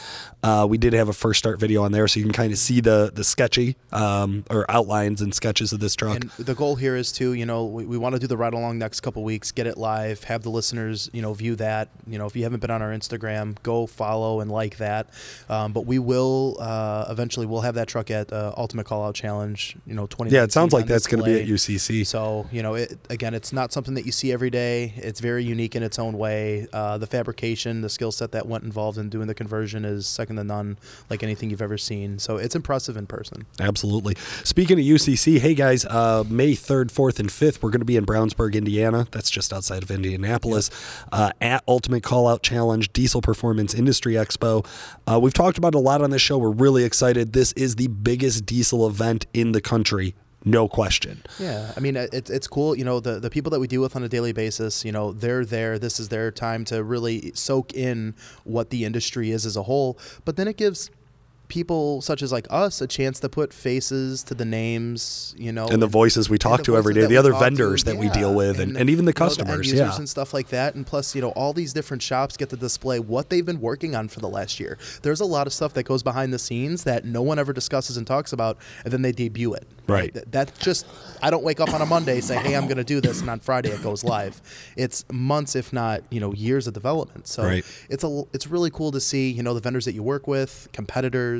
Uh, 0.42 0.66
we 0.68 0.78
did 0.78 0.92
have 0.92 1.08
a 1.08 1.12
first 1.12 1.38
start 1.38 1.58
video 1.58 1.82
on 1.82 1.92
there, 1.92 2.06
so 2.06 2.18
you 2.20 2.24
can 2.24 2.32
kind 2.32 2.52
of 2.52 2.58
see 2.58 2.80
the 2.80 3.10
the 3.12 3.24
sketchy 3.24 3.76
um, 3.92 4.44
or 4.50 4.64
outlines 4.70 5.20
and 5.20 5.34
sketches 5.34 5.72
of 5.72 5.80
this 5.80 5.94
truck. 5.94 6.16
And 6.16 6.30
the 6.38 6.54
goal 6.54 6.76
here 6.76 6.94
is 6.96 7.10
to, 7.12 7.32
you 7.32 7.46
know, 7.46 7.64
we, 7.64 7.84
we 7.84 7.98
want 7.98 8.14
to 8.14 8.20
do 8.20 8.26
the 8.26 8.36
ride 8.36 8.54
along 8.54 8.78
next 8.78 9.00
couple 9.00 9.24
weeks, 9.24 9.50
get 9.52 9.66
it 9.66 9.76
live, 9.76 10.22
have 10.24 10.42
the 10.42 10.50
listeners, 10.50 11.10
you 11.12 11.22
know, 11.22 11.32
view 11.34 11.56
that. 11.56 11.88
You 12.06 12.18
know, 12.18 12.26
if 12.26 12.36
you 12.36 12.44
haven't 12.44 12.60
been 12.60 12.70
on 12.70 12.80
our 12.82 12.90
Instagram, 12.92 13.56
go 13.62 13.86
follow 13.86 14.40
and 14.40 14.50
like 14.50 14.76
that. 14.78 15.08
Um, 15.48 15.72
but 15.72 15.84
we 15.86 15.98
will 15.98 16.56
uh, 16.60 17.06
eventually 17.10 17.35
we'll 17.44 17.60
have 17.60 17.74
that 17.74 17.88
truck 17.88 18.10
at 18.10 18.32
uh, 18.32 18.54
Ultimate 18.56 18.86
Call 18.86 19.04
Out 19.04 19.14
Challenge. 19.14 19.76
You 19.86 19.94
know, 19.94 20.06
twenty. 20.06 20.30
yeah, 20.30 20.44
it 20.44 20.52
sounds 20.52 20.72
like 20.72 20.86
that's 20.86 21.06
going 21.06 21.22
to 21.22 21.26
be 21.26 21.42
at. 21.42 21.46
UCC. 21.46 22.06
So 22.06 22.46
you 22.50 22.62
know, 22.62 22.74
it, 22.74 22.98
again, 23.10 23.34
it's 23.34 23.52
not 23.52 23.72
something 23.72 23.94
that 23.94 24.06
you 24.06 24.12
see 24.12 24.32
every 24.32 24.48
day. 24.48 24.94
It's 24.96 25.20
very 25.20 25.44
unique 25.44 25.76
in 25.76 25.82
its 25.82 25.98
own 25.98 26.16
way. 26.16 26.66
Uh, 26.72 26.96
the 26.96 27.06
fabrication, 27.06 27.82
the 27.82 27.90
skill 27.90 28.12
set 28.12 28.32
that 28.32 28.46
went 28.46 28.64
involved 28.64 28.96
in 28.96 29.10
doing 29.10 29.26
the 29.26 29.34
conversion 29.34 29.84
is 29.84 30.06
second 30.06 30.36
to 30.36 30.44
none, 30.44 30.78
like 31.10 31.22
anything 31.22 31.50
you've 31.50 31.62
ever 31.62 31.76
seen. 31.76 32.18
So 32.18 32.36
it's 32.36 32.54
impressive 32.54 32.96
in 32.96 33.06
person. 33.06 33.46
Absolutely. 33.60 34.14
Speaking 34.44 34.78
of 34.78 34.84
UCC, 34.84 35.38
hey 35.38 35.54
guys, 35.54 35.84
uh, 35.84 36.24
May 36.28 36.52
3rd, 36.52 36.92
4th, 36.92 37.18
and 37.18 37.28
5th, 37.28 37.62
we're 37.62 37.70
going 37.70 37.80
to 37.80 37.86
be 37.86 37.96
in 37.96 38.06
Brownsburg, 38.06 38.54
Indiana. 38.54 39.06
That's 39.10 39.30
just 39.30 39.52
outside 39.52 39.82
of 39.82 39.90
Indianapolis 39.90 40.70
uh, 41.12 41.30
at 41.40 41.64
Ultimate 41.66 42.02
Call 42.02 42.28
Out 42.28 42.42
Challenge, 42.42 42.92
Diesel 42.92 43.20
Performance 43.22 43.74
Industry 43.74 44.14
Expo. 44.14 44.66
Uh, 45.06 45.18
we've 45.20 45.34
talked 45.34 45.58
about 45.58 45.74
a 45.74 45.78
lot 45.78 46.02
on 46.02 46.10
this 46.10 46.22
show. 46.22 46.38
We're 46.38 46.50
really 46.50 46.84
excited. 46.84 47.25
This 47.32 47.52
is 47.52 47.76
the 47.76 47.88
biggest 47.88 48.46
diesel 48.46 48.86
event 48.86 49.26
in 49.32 49.52
the 49.52 49.60
country. 49.60 50.14
No 50.44 50.68
question. 50.68 51.24
Yeah, 51.40 51.72
I 51.76 51.80
mean, 51.80 51.96
it's 51.96 52.30
it's 52.30 52.46
cool. 52.46 52.76
You 52.76 52.84
know, 52.84 53.00
the 53.00 53.18
the 53.18 53.30
people 53.30 53.50
that 53.50 53.58
we 53.58 53.66
deal 53.66 53.82
with 53.82 53.96
on 53.96 54.04
a 54.04 54.08
daily 54.08 54.32
basis, 54.32 54.84
you 54.84 54.92
know, 54.92 55.12
they're 55.12 55.44
there. 55.44 55.76
This 55.76 55.98
is 55.98 56.08
their 56.08 56.30
time 56.30 56.64
to 56.66 56.84
really 56.84 57.32
soak 57.34 57.74
in 57.74 58.14
what 58.44 58.70
the 58.70 58.84
industry 58.84 59.32
is 59.32 59.44
as 59.44 59.56
a 59.56 59.64
whole. 59.64 59.98
But 60.24 60.36
then 60.36 60.46
it 60.46 60.56
gives 60.56 60.90
people 61.48 62.00
such 62.02 62.22
as 62.22 62.32
like 62.32 62.46
us 62.50 62.80
a 62.80 62.86
chance 62.86 63.20
to 63.20 63.28
put 63.28 63.52
faces 63.52 64.22
to 64.24 64.34
the 64.34 64.44
names, 64.44 65.34
you 65.38 65.52
know, 65.52 65.66
And 65.68 65.80
the 65.82 65.86
voices 65.86 66.28
we 66.28 66.38
talk 66.38 66.64
to 66.64 66.76
every 66.76 66.94
day, 66.94 67.06
the 67.06 67.16
other 67.16 67.32
talk 67.32 67.40
to, 67.40 67.44
vendors 67.44 67.84
that 67.84 67.96
we 67.96 68.08
deal 68.10 68.34
with, 68.34 68.60
and, 68.60 68.76
and 68.76 68.90
even 68.90 69.04
the 69.04 69.10
you 69.10 69.20
know, 69.20 69.26
end 69.26 69.36
customers. 69.36 69.66
users 69.70 69.78
yeah. 69.78 69.96
and 69.96 70.08
stuff 70.08 70.34
like 70.34 70.48
that. 70.48 70.74
And 70.74 70.86
plus, 70.86 71.14
you 71.14 71.20
know, 71.20 71.30
all 71.30 71.52
these 71.52 71.72
different 71.72 72.02
shops 72.02 72.36
get 72.36 72.50
to 72.50 72.56
display 72.56 72.98
what 72.98 73.30
they've 73.30 73.46
been 73.46 73.60
working 73.60 73.94
on 73.94 74.08
for 74.08 74.20
the 74.20 74.28
last 74.28 74.60
year. 74.60 74.78
There's 75.02 75.20
a 75.20 75.24
lot 75.24 75.46
of 75.46 75.52
stuff 75.52 75.74
that 75.74 75.84
goes 75.84 76.02
behind 76.02 76.32
the 76.32 76.38
scenes 76.38 76.84
that 76.84 77.04
no 77.04 77.22
one 77.22 77.38
ever 77.38 77.52
discusses 77.52 77.96
and 77.96 78.06
talks 78.06 78.32
about, 78.32 78.58
and 78.84 78.92
then 78.92 79.02
they 79.02 79.12
debut 79.12 79.54
it. 79.54 79.66
Right. 79.86 80.12
That, 80.14 80.32
that 80.32 80.58
just, 80.58 80.86
I 81.22 81.30
don't 81.30 81.44
wake 81.44 81.60
up 81.60 81.72
on 81.72 81.80
a 81.80 81.86
Monday 81.86 82.20
say, 82.20 82.36
hey, 82.36 82.56
I'm 82.56 82.64
going 82.64 82.78
to 82.78 82.84
do 82.84 83.00
this, 83.00 83.20
and 83.20 83.30
on 83.30 83.40
Friday 83.40 83.70
it 83.70 83.82
goes 83.82 84.02
live. 84.02 84.40
It's 84.76 85.04
months, 85.12 85.54
if 85.54 85.72
not, 85.72 86.02
you 86.10 86.20
know, 86.20 86.32
years 86.34 86.66
of 86.66 86.74
development. 86.74 87.28
So 87.28 87.44
Right. 87.44 87.64
it's 87.88 88.02
a, 88.02 88.22
it's 88.32 88.46
really 88.46 88.70
cool 88.70 88.90
to 88.92 89.00
see, 89.00 89.30
you 89.30 89.42
know, 89.42 89.54
the 89.54 89.60
vendors 89.60 89.84
that 89.84 89.94
you 89.94 90.02
work 90.02 90.26
with, 90.26 90.68
competitors, 90.72 91.35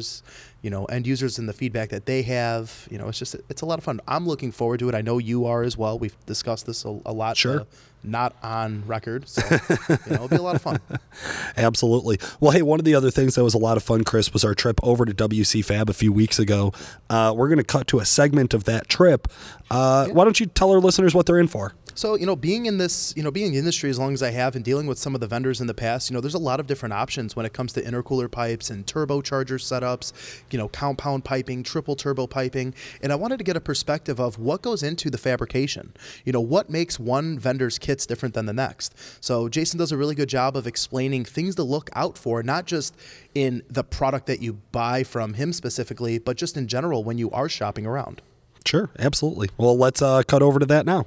you 0.62 0.70
know, 0.70 0.84
end 0.87 1.06
users 1.06 1.38
and 1.38 1.48
the 1.48 1.52
feedback 1.52 1.90
that 1.90 2.06
they 2.06 2.22
have. 2.22 2.88
You 2.90 2.98
know, 2.98 3.08
it's 3.08 3.19
just 3.19 3.37
it's 3.48 3.62
a 3.62 3.66
lot 3.66 3.78
of 3.78 3.84
fun. 3.84 4.00
I'm 4.08 4.26
looking 4.26 4.52
forward 4.52 4.81
to 4.81 4.88
it. 4.88 4.94
I 4.94 5.00
know 5.02 5.19
you 5.19 5.46
are 5.46 5.62
as 5.62 5.76
well. 5.76 5.98
We've 5.98 6.16
discussed 6.26 6.66
this 6.66 6.84
a, 6.84 6.98
a 7.06 7.12
lot. 7.12 7.37
Sure. 7.37 7.60
uh, 7.60 7.64
not 8.02 8.37
on 8.40 8.84
record, 8.87 9.28
so 9.28 9.43
you 9.50 9.58
know, 9.88 10.14
it'll 10.14 10.28
be 10.28 10.37
a 10.37 10.43
lot 10.43 10.54
of 10.54 10.62
fun. 10.62 10.78
Absolutely. 11.56 12.20
Well, 12.38 12.52
hey, 12.52 12.62
one 12.62 12.78
of 12.78 12.84
the 12.84 12.94
other 12.94 13.10
things 13.10 13.34
that 13.34 13.43
was 13.43 13.54
a 13.54 13.58
lot 13.58 13.76
of 13.76 13.82
fun, 13.82 14.04
Chris, 14.04 14.32
was 14.32 14.44
our 14.44 14.54
trip 14.54 14.78
over 14.82 15.04
to 15.04 15.12
WC 15.12 15.64
Fab 15.64 15.90
a 15.90 15.93
few 15.93 16.12
weeks 16.12 16.38
ago. 16.38 16.72
Uh, 17.10 17.34
we're 17.37 17.48
going 17.48 17.58
to 17.58 17.64
cut 17.64 17.88
to 17.88 17.98
a 17.98 18.04
segment 18.04 18.54
of 18.54 18.62
that 18.64 18.88
trip. 18.88 19.26
Uh, 19.72 20.06
Why 20.06 20.22
don't 20.22 20.38
you 20.38 20.46
tell 20.46 20.70
our 20.70 20.78
listeners 20.78 21.14
what 21.16 21.26
they're 21.26 21.38
in 21.38 21.48
for? 21.48 21.75
So, 21.96 22.14
you 22.14 22.26
know, 22.26 22.37
being 22.37 22.66
in 22.66 22.76
this, 22.76 23.14
you 23.16 23.22
know, 23.22 23.31
being 23.31 23.46
in 23.46 23.52
the 23.52 23.58
industry 23.58 23.88
as 23.88 23.98
long 23.98 24.12
as 24.12 24.22
I 24.22 24.31
have 24.31 24.54
and 24.54 24.62
dealing 24.62 24.87
with 24.87 24.98
some 24.98 25.14
of 25.14 25.22
the 25.22 25.26
vendors 25.26 25.62
in 25.62 25.66
the 25.66 25.72
past, 25.72 26.10
you 26.10 26.14
know, 26.14 26.20
there's 26.20 26.34
a 26.34 26.38
lot 26.38 26.60
of 26.60 26.66
different 26.66 26.93
options 26.93 27.34
when 27.34 27.46
it 27.46 27.54
comes 27.54 27.72
to 27.72 27.82
intercooler 27.82 28.31
pipes 28.31 28.69
and 28.69 28.87
turbocharger 28.87 29.58
setups, 29.58 30.12
you 30.50 30.58
know, 30.58 30.69
compound 30.69 31.25
piping, 31.25 31.62
triple 31.62 31.96
turbo 31.96 32.26
piping. 32.26 32.75
And 33.00 33.12
I 33.12 33.14
wanted 33.14 33.38
to 33.38 33.44
get 33.44 33.56
a 33.56 33.62
perspective 33.62 34.20
of 34.20 34.38
what 34.38 34.60
goes 34.60 34.82
into 34.82 35.08
the 35.08 35.16
fabrication. 35.16 35.94
You 36.26 36.34
know, 36.34 36.40
what 36.40 36.69
makes 36.69 37.00
one 37.00 37.38
vendor's 37.38 37.78
kits 37.78 38.04
different 38.04 38.34
than 38.34 38.44
the 38.44 38.52
next. 38.52 38.94
So, 39.25 39.48
Jason 39.48 39.78
does 39.78 39.90
a 39.90 39.96
really 39.96 40.14
good 40.14 40.28
job 40.28 40.54
of 40.54 40.66
explaining 40.66 41.25
things 41.25 41.54
to 41.54 41.62
look 41.62 41.88
out 41.94 42.19
for, 42.19 42.43
not 42.43 42.66
just 42.66 42.94
in 43.34 43.62
the 43.70 43.82
product 43.82 44.26
that 44.26 44.43
you 44.43 44.60
buy 44.70 45.02
from 45.02 45.32
him 45.32 45.50
specifically, 45.50 46.19
but 46.19 46.37
just 46.37 46.58
in 46.58 46.69
general 46.69 47.04
when 47.04 47.16
you 47.16 47.31
are 47.31 47.48
shopping 47.48 47.87
around. 47.87 48.20
Sure, 48.66 48.90
absolutely. 48.98 49.48
Well, 49.56 49.78
let's 49.78 50.02
uh, 50.02 50.25
cut 50.25 50.43
over 50.43 50.58
to 50.58 50.66
that 50.66 50.84
now. 50.84 51.06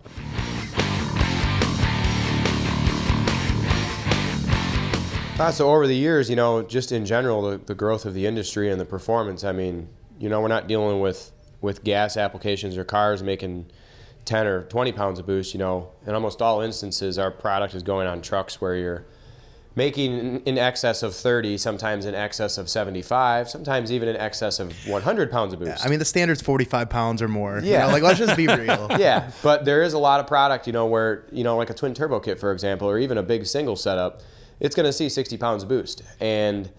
Uh, 5.39 5.51
so 5.51 5.69
over 5.71 5.88
the 5.88 5.95
years, 5.95 6.30
you 6.30 6.36
know, 6.36 6.62
just 6.62 6.91
in 6.91 7.06
general, 7.06 7.41
the, 7.50 7.57
the 7.59 7.74
growth 7.75 8.06
of 8.06 8.13
the 8.13 8.25
industry 8.25 8.69
and 8.69 8.80
the 8.80 8.86
performance. 8.86 9.44
I 9.45 9.53
mean, 9.53 9.88
you 10.19 10.27
know, 10.27 10.41
we're 10.41 10.50
not 10.50 10.68
dealing 10.68 11.00
with 11.00 11.31
with 11.62 11.83
gas 11.83 12.18
applications 12.18 12.77
or 12.77 12.83
cars 12.83 13.21
making 13.24 13.65
10 14.25 14.47
or 14.47 14.63
20 14.63 14.91
pounds 14.91 15.18
of 15.19 15.25
boost. 15.25 15.53
You 15.53 15.59
know, 15.59 15.91
in 16.06 16.13
almost 16.13 16.41
all 16.41 16.59
instances, 16.62 17.18
our 17.18 17.31
product 17.31 17.74
is 17.74 17.83
going 17.83 18.06
on 18.07 18.21
trucks 18.21 18.59
where 18.59 18.75
you're 18.75 19.06
making 19.75 20.41
in- 20.41 20.57
excess 20.57 21.03
of 21.03 21.15
30, 21.15 21.57
sometimes 21.57 22.06
in 22.06 22.13
excess 22.15 22.57
of 22.57 22.68
75, 22.68 23.50
sometimes 23.50 23.94
even 23.94 24.09
in 24.09 24.18
excess 24.18 24.59
of 24.59 24.74
100 24.88 25.31
pounds 25.31 25.53
of 25.53 25.59
boost. 25.59 25.86
I 25.86 25.89
mean, 25.89 26.00
the 26.00 26.06
standard's 26.06 26.41
45 26.41 26.89
pounds 26.89 27.21
or 27.21 27.30
more. 27.30 27.59
You 27.59 27.71
Yeah. 27.71 27.86
know, 27.86 27.94
like, 27.94 28.03
let's 28.03 28.19
just 28.19 28.36
be 28.36 28.47
real. 28.57 28.88
yeah, 29.00 29.31
but 29.41 29.63
there 29.63 29.83
is 29.83 29.94
a 29.94 30.00
lot 30.00 30.19
of 30.19 30.27
product, 30.27 30.68
you 30.68 30.74
know, 30.74 30.86
where 30.86 31.24
you 31.31 31.45
know, 31.45 31.56
like 31.56 31.69
a 31.69 31.74
twin 31.74 31.94
turbo 31.94 32.19
kit, 32.19 32.39
for 32.39 32.51
example, 32.51 32.89
or 32.89 33.00
even 33.00 33.17
a 33.17 33.24
big 33.24 33.46
single 33.46 33.77
setup, 33.77 34.22
it's 34.60 34.75
going 34.75 34.86
to 34.86 34.94
see 34.94 35.10
60 35.10 35.38
pounds 35.38 35.63
of 35.63 35.70
boost, 35.70 36.04
and 36.20 36.70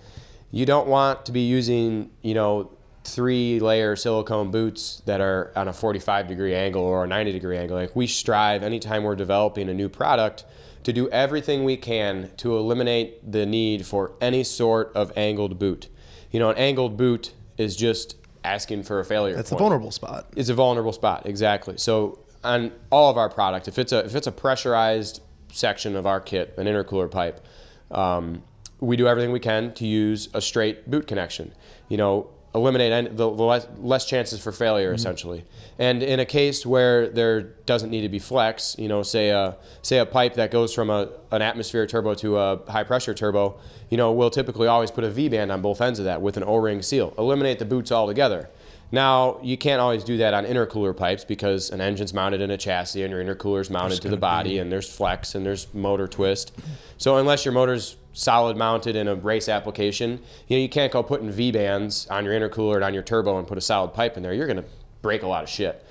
you 0.51 0.67
don't 0.67 0.89
want 0.89 1.25
to 1.27 1.33
be 1.33 1.41
using, 1.43 2.11
you 2.23 2.35
know, 2.35 2.71
three 3.05 3.61
layer 3.61 3.97
silicone 3.97 4.51
boots 4.51 5.03
that 5.07 5.21
are 5.21 5.53
on 5.57 5.69
a 5.69 5.73
45 5.73 6.29
degree 6.29 6.55
angle 6.55 6.83
or 6.83 7.05
a 7.05 7.07
90 7.07 7.33
degree 7.33 7.57
angle. 7.57 7.77
Like 7.77 7.97
we 7.97 8.07
strive 8.07 8.63
anytime 8.63 9.05
we're 9.05 9.17
developing 9.17 9.69
a 9.69 9.75
new 9.75 9.89
product 9.89 10.45
to 10.83 10.93
do 10.93 11.09
everything 11.11 11.65
we 11.65 11.77
can 11.77 12.31
to 12.39 12.57
eliminate 12.57 13.31
the 13.33 13.47
need 13.47 13.87
for 13.87 14.13
any 14.21 14.45
sort 14.45 14.93
of 14.95 15.13
angled 15.17 15.59
boot. 15.59 15.89
You 16.31 16.41
know, 16.41 16.51
an 16.51 16.57
angled 16.59 16.97
boot 16.97 17.33
is 17.57 17.77
just 17.77 18.17
asking 18.45 18.83
for 18.83 19.01
a 19.01 19.05
failure. 19.05 19.35
That's 19.35 19.51
point 19.51 19.61
vulnerable 19.61 19.91
spot. 19.91 20.27
it's 20.37 20.49
a 20.49 20.55
vulnerable 20.55 20.93
spot 20.93 21.27
exactly 21.27 21.77
so 21.77 22.19
on 22.43 22.73
all 22.91 23.11
of 23.11 23.19
our 23.19 23.29
product 23.29 23.69
if 23.69 23.79
it's 23.79 23.93
a 23.93 23.99
if 24.07 24.15
it's 24.15 24.27
a 24.27 24.33
pressurized 24.33 25.21
section 25.53 25.95
of 25.95 26.07
our 26.07 26.21
kit 26.21 26.55
an 26.57 26.67
intercooler 26.67 27.11
pipe 27.11 27.45
um, 27.91 28.43
we 28.81 28.97
do 28.97 29.07
everything 29.07 29.33
we 29.33 29.41
can 29.41 29.73
to 29.75 29.87
use 29.87 30.29
a 30.35 30.41
straight 30.41 30.91
boot 30.91 31.07
connection 31.07 31.53
you 31.89 31.97
know 31.97 32.29
eliminate 32.55 32.93
any, 32.93 33.09
the, 33.09 33.15
the 33.15 33.43
less, 33.45 33.67
less 33.79 34.05
chances 34.05 34.41
for 34.41 34.51
failure 34.51 34.93
essentially. 34.93 35.45
And 35.79 36.03
in 36.03 36.19
a 36.19 36.25
case 36.25 36.67
where 36.67 37.09
there 37.09 37.43
doesn't 37.43 37.91
need 37.91 38.03
to 38.03 38.09
be 38.09 38.19
flex 38.19 38.77
you 38.79 38.89
know 38.89 39.03
say 39.03 39.31
a 39.31 39.57
say 39.83 39.99
a 39.99 40.07
pipe 40.07 40.35
that 40.35 40.51
goes 40.51 40.75
from 40.75 40.91
a, 40.91 41.11
an 41.31 41.43
atmosphere 41.43 41.87
turbo 41.87 42.15
to 42.15 42.39
a 42.39 42.61
high 42.71 42.83
pressure 42.83 43.15
turbo 43.15 43.59
you 43.89 43.97
know 43.97 44.13
we'll 44.13 44.31
typically 44.31 44.67
always 44.67 44.91
put 44.91 45.05
a 45.05 45.11
v-band 45.11 45.53
on 45.53 45.63
both 45.63 45.81
ends 45.81 45.99
of 45.99 46.05
that 46.07 46.21
with 46.21 46.37
an 46.37 46.43
o-ring 46.45 46.83
seal. 46.83 47.15
Eliminate 47.19 47.59
the 47.59 47.65
boots 47.65 47.93
altogether 47.93 48.51
now, 48.93 49.39
you 49.43 49.57
can't 49.57 49.81
always 49.81 50.03
do 50.03 50.17
that 50.17 50.35
on 50.35 50.45
intercooler 50.45 50.97
pipes 50.97 51.25
because 51.25 51.71
an 51.71 51.81
engine's 51.81 52.13
mounted 52.13 52.41
in 52.41 52.51
a 52.51 52.57
chassis 52.57 53.03
and 53.03 53.13
your 53.13 53.23
intercooler's 53.23 53.71
mounted 53.71 54.03
to 54.03 54.09
the 54.09 54.17
body 54.17 54.59
and 54.59 54.71
there's 54.73 54.89
flex 54.89 55.35
and 55.35 55.47
there's 55.47 55.73
motor 55.73 56.09
twist. 56.09 56.53
So 56.99 57.17
unless 57.17 57.45
your 57.45 57.55
motor's 57.55 57.97
solid 58.13 58.57
mounted 58.57 58.97
in 58.97 59.07
a 59.07 59.15
race 59.15 59.49
application, 59.49 60.21
you 60.49 60.57
know, 60.57 60.63
you 60.63 60.69
can't 60.69 60.93
go 60.93 61.03
putting 61.03 61.31
V-bands 61.31 62.09
on 62.09 62.25
your 62.25 62.35
intercooler 62.35 62.77
and 62.77 62.85
on 62.85 62.93
your 62.93 63.05
turbo 63.05 63.39
and 63.39 63.47
put 63.47 63.59
a 63.59 63.61
solid 63.61 63.95
pipe 63.95 64.17
in 64.17 64.25
there. 64.25 64.35
You're 64.35 64.49
going 64.49 64.57
to 64.57 64.69
break 65.03 65.23
a 65.23 65.29
lot 65.29 65.45
of 65.45 65.49
shit. 65.49 65.85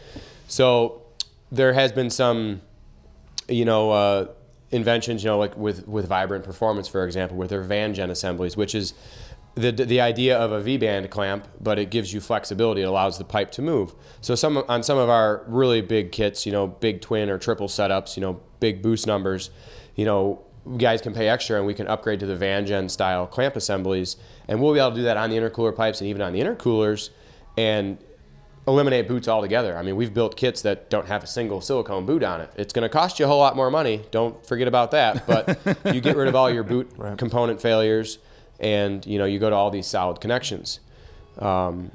So 0.47 1.03
there 1.51 1.71
has 1.73 1.93
been 1.93 2.09
some, 2.09 2.61
you 3.47 3.63
know, 3.63 3.91
uh, 3.91 4.27
inventions, 4.71 5.23
you 5.23 5.29
know, 5.29 5.39
like 5.39 5.55
with, 5.57 5.87
with 5.87 6.07
Vibrant 6.07 6.43
Performance, 6.43 6.87
for 6.87 7.05
example, 7.05 7.37
with 7.37 7.49
their 7.49 7.63
VanJen 7.63 8.09
assemblies, 8.09 8.57
which 8.57 8.75
is 8.75 8.93
the, 9.59 9.71
the 9.71 10.01
idea 10.01 10.37
of 10.37 10.51
a 10.51 10.61
V-band 10.61 11.09
clamp, 11.09 11.47
but 11.59 11.77
it 11.77 11.89
gives 11.89 12.13
you 12.13 12.21
flexibility. 12.21 12.81
It 12.81 12.85
allows 12.85 13.17
the 13.17 13.23
pipe 13.23 13.51
to 13.51 13.61
move. 13.61 13.93
So 14.21 14.35
some 14.35 14.63
on 14.69 14.83
some 14.83 14.97
of 14.97 15.09
our 15.09 15.43
really 15.47 15.81
big 15.81 16.11
kits, 16.11 16.45
you 16.45 16.51
know, 16.51 16.67
big 16.67 17.01
twin 17.01 17.29
or 17.29 17.37
triple 17.37 17.67
setups, 17.67 18.15
you 18.15 18.21
know, 18.21 18.39
big 18.59 18.81
boost 18.81 19.05
numbers, 19.05 19.49
you 19.95 20.05
know, 20.05 20.41
guys 20.77 21.01
can 21.01 21.13
pay 21.13 21.27
extra 21.27 21.57
and 21.57 21.65
we 21.65 21.73
can 21.73 21.87
upgrade 21.87 22.19
to 22.21 22.25
the 22.25 22.35
VanJen 22.35 22.89
style 22.89 23.27
clamp 23.27 23.55
assemblies, 23.55 24.17
and 24.47 24.61
we'll 24.61 24.73
be 24.73 24.79
able 24.79 24.91
to 24.91 24.95
do 24.97 25.03
that 25.03 25.17
on 25.17 25.29
the 25.29 25.37
intercooler 25.37 25.75
pipes 25.75 25.99
and 25.99 26.09
even 26.09 26.21
on 26.21 26.31
the 26.31 26.39
intercoolers, 26.39 27.09
and 27.57 27.97
eliminate 28.67 29.07
boots 29.07 29.27
altogether. 29.27 29.77
I 29.77 29.81
mean, 29.81 29.95
we've 29.95 30.13
built 30.13 30.37
kits 30.37 30.61
that 30.61 30.89
don't 30.89 31.07
have 31.07 31.23
a 31.23 31.27
single 31.27 31.59
silicone 31.59 32.05
boot 32.05 32.23
on 32.23 32.39
it. 32.39 32.51
It's 32.55 32.71
going 32.71 32.83
to 32.83 32.89
cost 32.89 33.19
you 33.19 33.25
a 33.25 33.27
whole 33.27 33.39
lot 33.39 33.55
more 33.55 33.71
money. 33.71 34.05
Don't 34.11 34.45
forget 34.45 34.67
about 34.67 34.91
that. 34.91 35.25
But 35.25 35.57
you 35.93 36.01
get 36.01 36.15
rid 36.15 36.27
of 36.27 36.35
all 36.35 36.49
your 36.49 36.63
boot 36.63 36.91
component 37.17 37.61
failures, 37.61 38.19
and 38.59 39.05
you 39.05 39.17
know 39.17 39.25
you 39.25 39.39
go 39.39 39.49
to 39.49 39.55
all 39.55 39.71
these 39.71 39.87
solid 39.87 40.21
connections. 40.21 40.79
Um, 41.39 41.91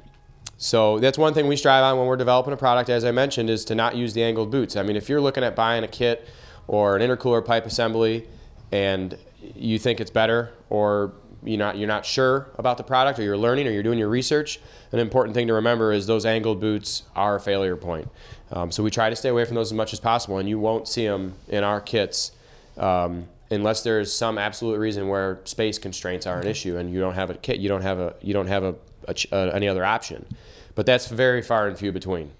so 0.57 0.99
that's 0.99 1.17
one 1.17 1.33
thing 1.33 1.47
we 1.47 1.57
strive 1.57 1.83
on 1.83 1.97
when 1.97 2.07
we're 2.07 2.15
developing 2.15 2.53
a 2.53 2.57
product, 2.57 2.89
as 2.89 3.03
I 3.03 3.11
mentioned, 3.11 3.49
is 3.49 3.65
to 3.65 3.75
not 3.75 3.95
use 3.95 4.13
the 4.13 4.23
angled 4.23 4.51
boots. 4.51 4.75
I 4.75 4.83
mean, 4.83 4.95
if 4.95 5.09
you're 5.09 5.21
looking 5.21 5.43
at 5.43 5.55
buying 5.55 5.83
a 5.83 5.87
kit 5.87 6.27
or 6.67 6.95
an 6.95 7.01
intercooler 7.01 7.45
pipe 7.45 7.65
assembly 7.65 8.27
and 8.71 9.17
you 9.55 9.77
think 9.77 9.99
it's 9.99 10.11
better 10.11 10.53
or 10.69 11.13
you're 11.43 11.59
not, 11.59 11.77
you're 11.77 11.87
not 11.87 12.05
sure 12.05 12.47
about 12.57 12.77
the 12.77 12.83
product 12.83 13.19
or 13.19 13.23
you're 13.23 13.37
learning 13.37 13.67
or 13.67 13.71
you're 13.71 13.83
doing 13.83 13.99
your 13.99 14.09
research, 14.09 14.59
an 14.91 14.99
important 14.99 15.35
thing 15.35 15.47
to 15.47 15.53
remember 15.53 15.91
is 15.91 16.07
those 16.07 16.25
angled 16.25 16.59
boots 16.59 17.03
are 17.15 17.35
a 17.35 17.39
failure 17.39 17.75
point. 17.75 18.07
Um, 18.51 18.71
so 18.71 18.81
we 18.81 18.89
try 18.89 19.09
to 19.09 19.15
stay 19.15 19.29
away 19.29 19.45
from 19.45 19.55
those 19.55 19.71
as 19.71 19.73
much 19.75 19.93
as 19.93 19.99
possible, 19.99 20.37
and 20.37 20.47
you 20.47 20.57
won't 20.57 20.87
see 20.87 21.05
them 21.05 21.35
in 21.49 21.63
our 21.63 21.81
kits 21.81 22.31
um, 22.77 23.27
unless 23.49 23.83
there's 23.83 24.11
some 24.11 24.37
absolute 24.37 24.77
reason 24.77 25.07
where 25.07 25.39
space 25.45 25.77
constraints 25.77 26.25
are 26.25 26.39
an 26.39 26.47
issue 26.47 26.77
and 26.77 26.91
you 26.91 26.99
don't 26.99 27.15
have 27.15 27.29
a 27.29 27.35
kit, 27.35 27.59
you 27.59 27.69
don't 27.69 27.81
have 27.81 27.99
a 27.99 28.15
you 28.21 28.33
don't 28.33 28.47
have 28.47 28.63
a, 28.63 28.75
a 29.07 29.13
ch- 29.13 29.27
uh, 29.31 29.51
any 29.53 29.67
other 29.67 29.85
option. 29.85 30.25
But 30.73 30.85
that's 30.85 31.07
very 31.07 31.41
far 31.41 31.67
and 31.67 31.77
few 31.77 31.91
between. 31.91 32.31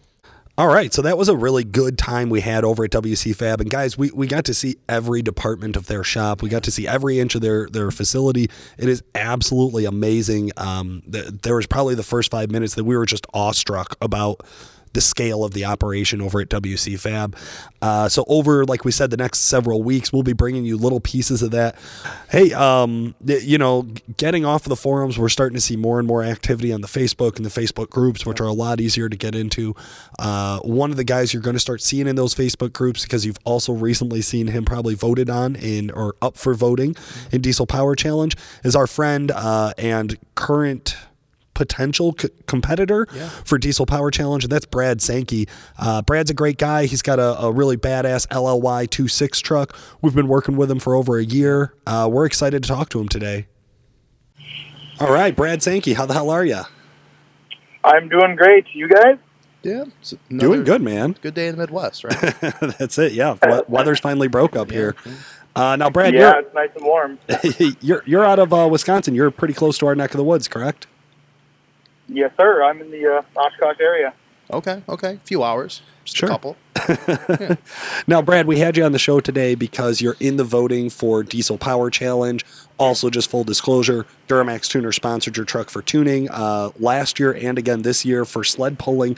All 0.57 0.67
right, 0.67 0.93
so 0.93 1.01
that 1.01 1.17
was 1.17 1.27
a 1.27 1.35
really 1.35 1.65
good 1.65 1.97
time 1.97 2.29
we 2.29 2.39
had 2.39 2.63
over 2.63 2.85
at 2.85 2.91
WC 2.91 3.35
Fab, 3.35 3.59
and 3.59 3.69
guys, 3.69 3.97
we, 3.97 4.09
we 4.11 4.25
got 4.25 4.45
to 4.45 4.53
see 4.53 4.77
every 4.87 5.21
department 5.21 5.75
of 5.75 5.87
their 5.87 6.01
shop. 6.01 6.41
We 6.41 6.47
got 6.47 6.63
to 6.63 6.71
see 6.71 6.87
every 6.87 7.19
inch 7.19 7.35
of 7.35 7.41
their 7.41 7.67
their 7.67 7.91
facility. 7.91 8.49
It 8.77 8.87
is 8.87 9.03
absolutely 9.15 9.83
amazing. 9.83 10.51
Um, 10.55 11.03
th- 11.11 11.25
there 11.43 11.55
was 11.57 11.67
probably 11.67 11.95
the 11.95 12.03
first 12.03 12.31
five 12.31 12.51
minutes 12.51 12.75
that 12.75 12.85
we 12.85 12.95
were 12.95 13.05
just 13.05 13.27
awestruck 13.33 13.97
about 14.01 14.45
the 14.95 15.01
scale 15.01 15.43
of 15.43 15.53
the 15.53 15.65
operation 15.65 16.21
over 16.21 16.41
at 16.41 16.49
WC 16.49 16.99
Fab. 16.99 17.37
Uh, 17.81 18.09
so 18.09 18.25
over, 18.27 18.65
like 18.65 18.83
we 18.83 18.91
said, 18.91 19.11
the 19.11 19.17
next 19.17 19.41
several 19.41 19.83
weeks, 19.83 20.11
we'll 20.11 20.23
be 20.23 20.33
bringing 20.33 20.65
you 20.65 20.77
little 20.77 20.99
pieces 20.99 21.43
of 21.43 21.51
that. 21.51 21.75
Hey, 22.29 22.51
um, 22.53 23.13
you 23.23 23.59
know, 23.59 23.83
getting 24.17 24.45
off 24.45 24.63
of 24.65 24.69
the 24.69 24.75
forums, 24.75 25.19
we're 25.19 25.29
starting 25.29 25.53
to 25.55 25.61
see 25.61 25.75
more 25.75 25.99
and 25.99 26.07
more 26.07 26.23
activity 26.23 26.73
on 26.73 26.81
the 26.81 26.87
Facebook 26.87 27.35
and 27.35 27.45
the 27.45 27.49
Facebook 27.49 27.89
groups, 27.89 28.25
which 28.25 28.41
are 28.41 28.47
a 28.47 28.53
lot 28.53 28.81
easier 28.81 29.09
to 29.09 29.15
get 29.15 29.35
into. 29.35 29.75
Uh, 30.17 30.59
one 30.61 30.89
of 30.89 30.97
the 30.97 31.03
guys 31.03 31.33
you're 31.33 31.43
going 31.43 31.55
to 31.55 31.59
start 31.59 31.81
seeing 31.81 32.07
in 32.07 32.15
those 32.15 32.33
Facebook 32.33 32.73
groups 32.73 33.03
because 33.03 33.25
you've 33.25 33.37
also 33.43 33.73
recently 33.73 34.21
seen 34.21 34.47
him 34.47 34.65
probably 34.65 34.95
voted 34.95 35.29
on 35.29 35.55
in 35.55 35.91
or 35.91 36.15
up 36.21 36.37
for 36.37 36.55
voting 36.55 36.95
in 37.31 37.41
Diesel 37.41 37.67
Power 37.67 37.95
Challenge 37.95 38.35
is 38.63 38.75
our 38.75 38.87
friend 38.87 39.31
uh, 39.31 39.73
and 39.77 40.17
current 40.35 40.95
potential 41.55 42.13
c- 42.19 42.29
competitor 42.45 43.07
for 43.43 43.57
Diesel 43.57 43.87
Power 43.87 44.11
Challenge, 44.11 44.43
and 44.43 44.51
that's 44.51 44.67
Brad 44.67 45.01
Sankey. 45.01 45.47
Uh, 45.79 46.03
Brad's 46.03 46.29
a 46.29 46.35
great 46.35 46.59
guy. 46.59 46.85
He's 46.85 47.01
got 47.01 47.17
a, 47.17 47.39
a 47.39 47.51
really 47.51 47.77
badass 47.77 48.27
LLY 48.27 48.87
26 48.87 49.39
truck. 49.41 49.75
We've 50.03 50.13
been 50.13 50.27
working 50.27 50.55
with 50.55 50.69
him 50.69 50.77
for 50.79 50.93
over 50.93 51.17
a 51.17 51.23
year. 51.25 51.73
Uh, 51.87 52.07
we're 52.11 52.25
excited 52.27 52.61
to 52.61 52.69
talk 52.69 52.89
to 52.89 52.99
him 52.99 53.07
today. 53.09 53.47
All 54.99 55.11
right, 55.11 55.35
Brad 55.35 55.63
Sankey, 55.63 55.93
how 55.93 56.05
the 56.05 56.13
hell 56.13 56.29
are 56.29 56.45
you? 56.45 56.61
I'm 57.83 58.07
doing 58.09 58.35
great. 58.35 58.65
You 58.73 58.87
guys? 58.87 59.17
Yeah, 59.63 59.85
it's 59.99 60.13
Doing 60.29 60.63
good, 60.63 60.81
man. 60.83 61.15
Good 61.21 61.33
day 61.33 61.47
in 61.47 61.55
the 61.55 61.61
Midwest, 61.61 62.03
right? 62.03 62.19
that's 62.77 62.99
it. 62.99 63.13
Yeah, 63.13 63.35
we- 63.43 63.61
weather's 63.67 63.99
finally 63.99 64.27
broke 64.27 64.55
up 64.55 64.69
here. 64.69 64.95
Uh, 65.55 65.75
now, 65.75 65.89
Brad, 65.89 66.13
yeah, 66.13 66.39
it's 66.39 66.53
nice 66.53 66.69
and 66.75 66.85
warm. 66.85 67.17
you're 67.57 67.71
you're 67.81 68.03
you're 68.05 68.25
out 68.25 68.39
of 68.39 68.53
uh, 68.53 68.67
Wisconsin. 68.69 69.15
You're 69.15 69.31
pretty 69.31 69.53
close 69.53 69.77
to 69.79 69.87
our 69.87 69.95
neck 69.95 70.11
of 70.11 70.17
the 70.17 70.23
woods, 70.23 70.47
correct? 70.47 70.85
Yes, 72.07 72.31
sir. 72.37 72.63
I'm 72.63 72.81
in 72.81 72.91
the 72.91 73.17
uh, 73.17 73.39
Oshkosh 73.39 73.79
area. 73.79 74.13
okay, 74.51 74.81
okay, 74.87 75.13
a 75.15 75.17
few 75.19 75.43
hours, 75.43 75.81
just 76.03 76.17
Sure. 76.17 76.29
a 76.29 76.31
couple. 76.31 76.57
Now, 78.07 78.21
Brad, 78.21 78.45
we 78.45 78.59
had 78.59 78.77
you 78.77 78.83
on 78.83 78.91
the 78.91 78.99
show 78.99 79.19
today 79.19 79.55
because 79.55 80.01
you're 80.01 80.17
in 80.19 80.37
the 80.37 80.43
voting 80.43 80.89
for 80.91 81.23
Diesel 81.23 81.57
Power 81.57 81.89
Challenge. 81.89 82.45
Also, 82.77 83.09
just 83.09 83.29
full 83.29 83.43
disclosure, 83.43 84.05
Duramax 84.27 84.67
Tuner 84.67 84.91
sponsored 84.91 85.35
your 85.37 85.45
truck 85.45 85.69
for 85.71 85.81
tuning 85.81 86.29
uh, 86.29 86.69
last 86.79 87.19
year 87.19 87.33
and 87.33 87.57
again 87.57 87.81
this 87.81 88.05
year 88.05 88.23
for 88.25 88.43
sled 88.43 88.77
pulling. 88.77 89.17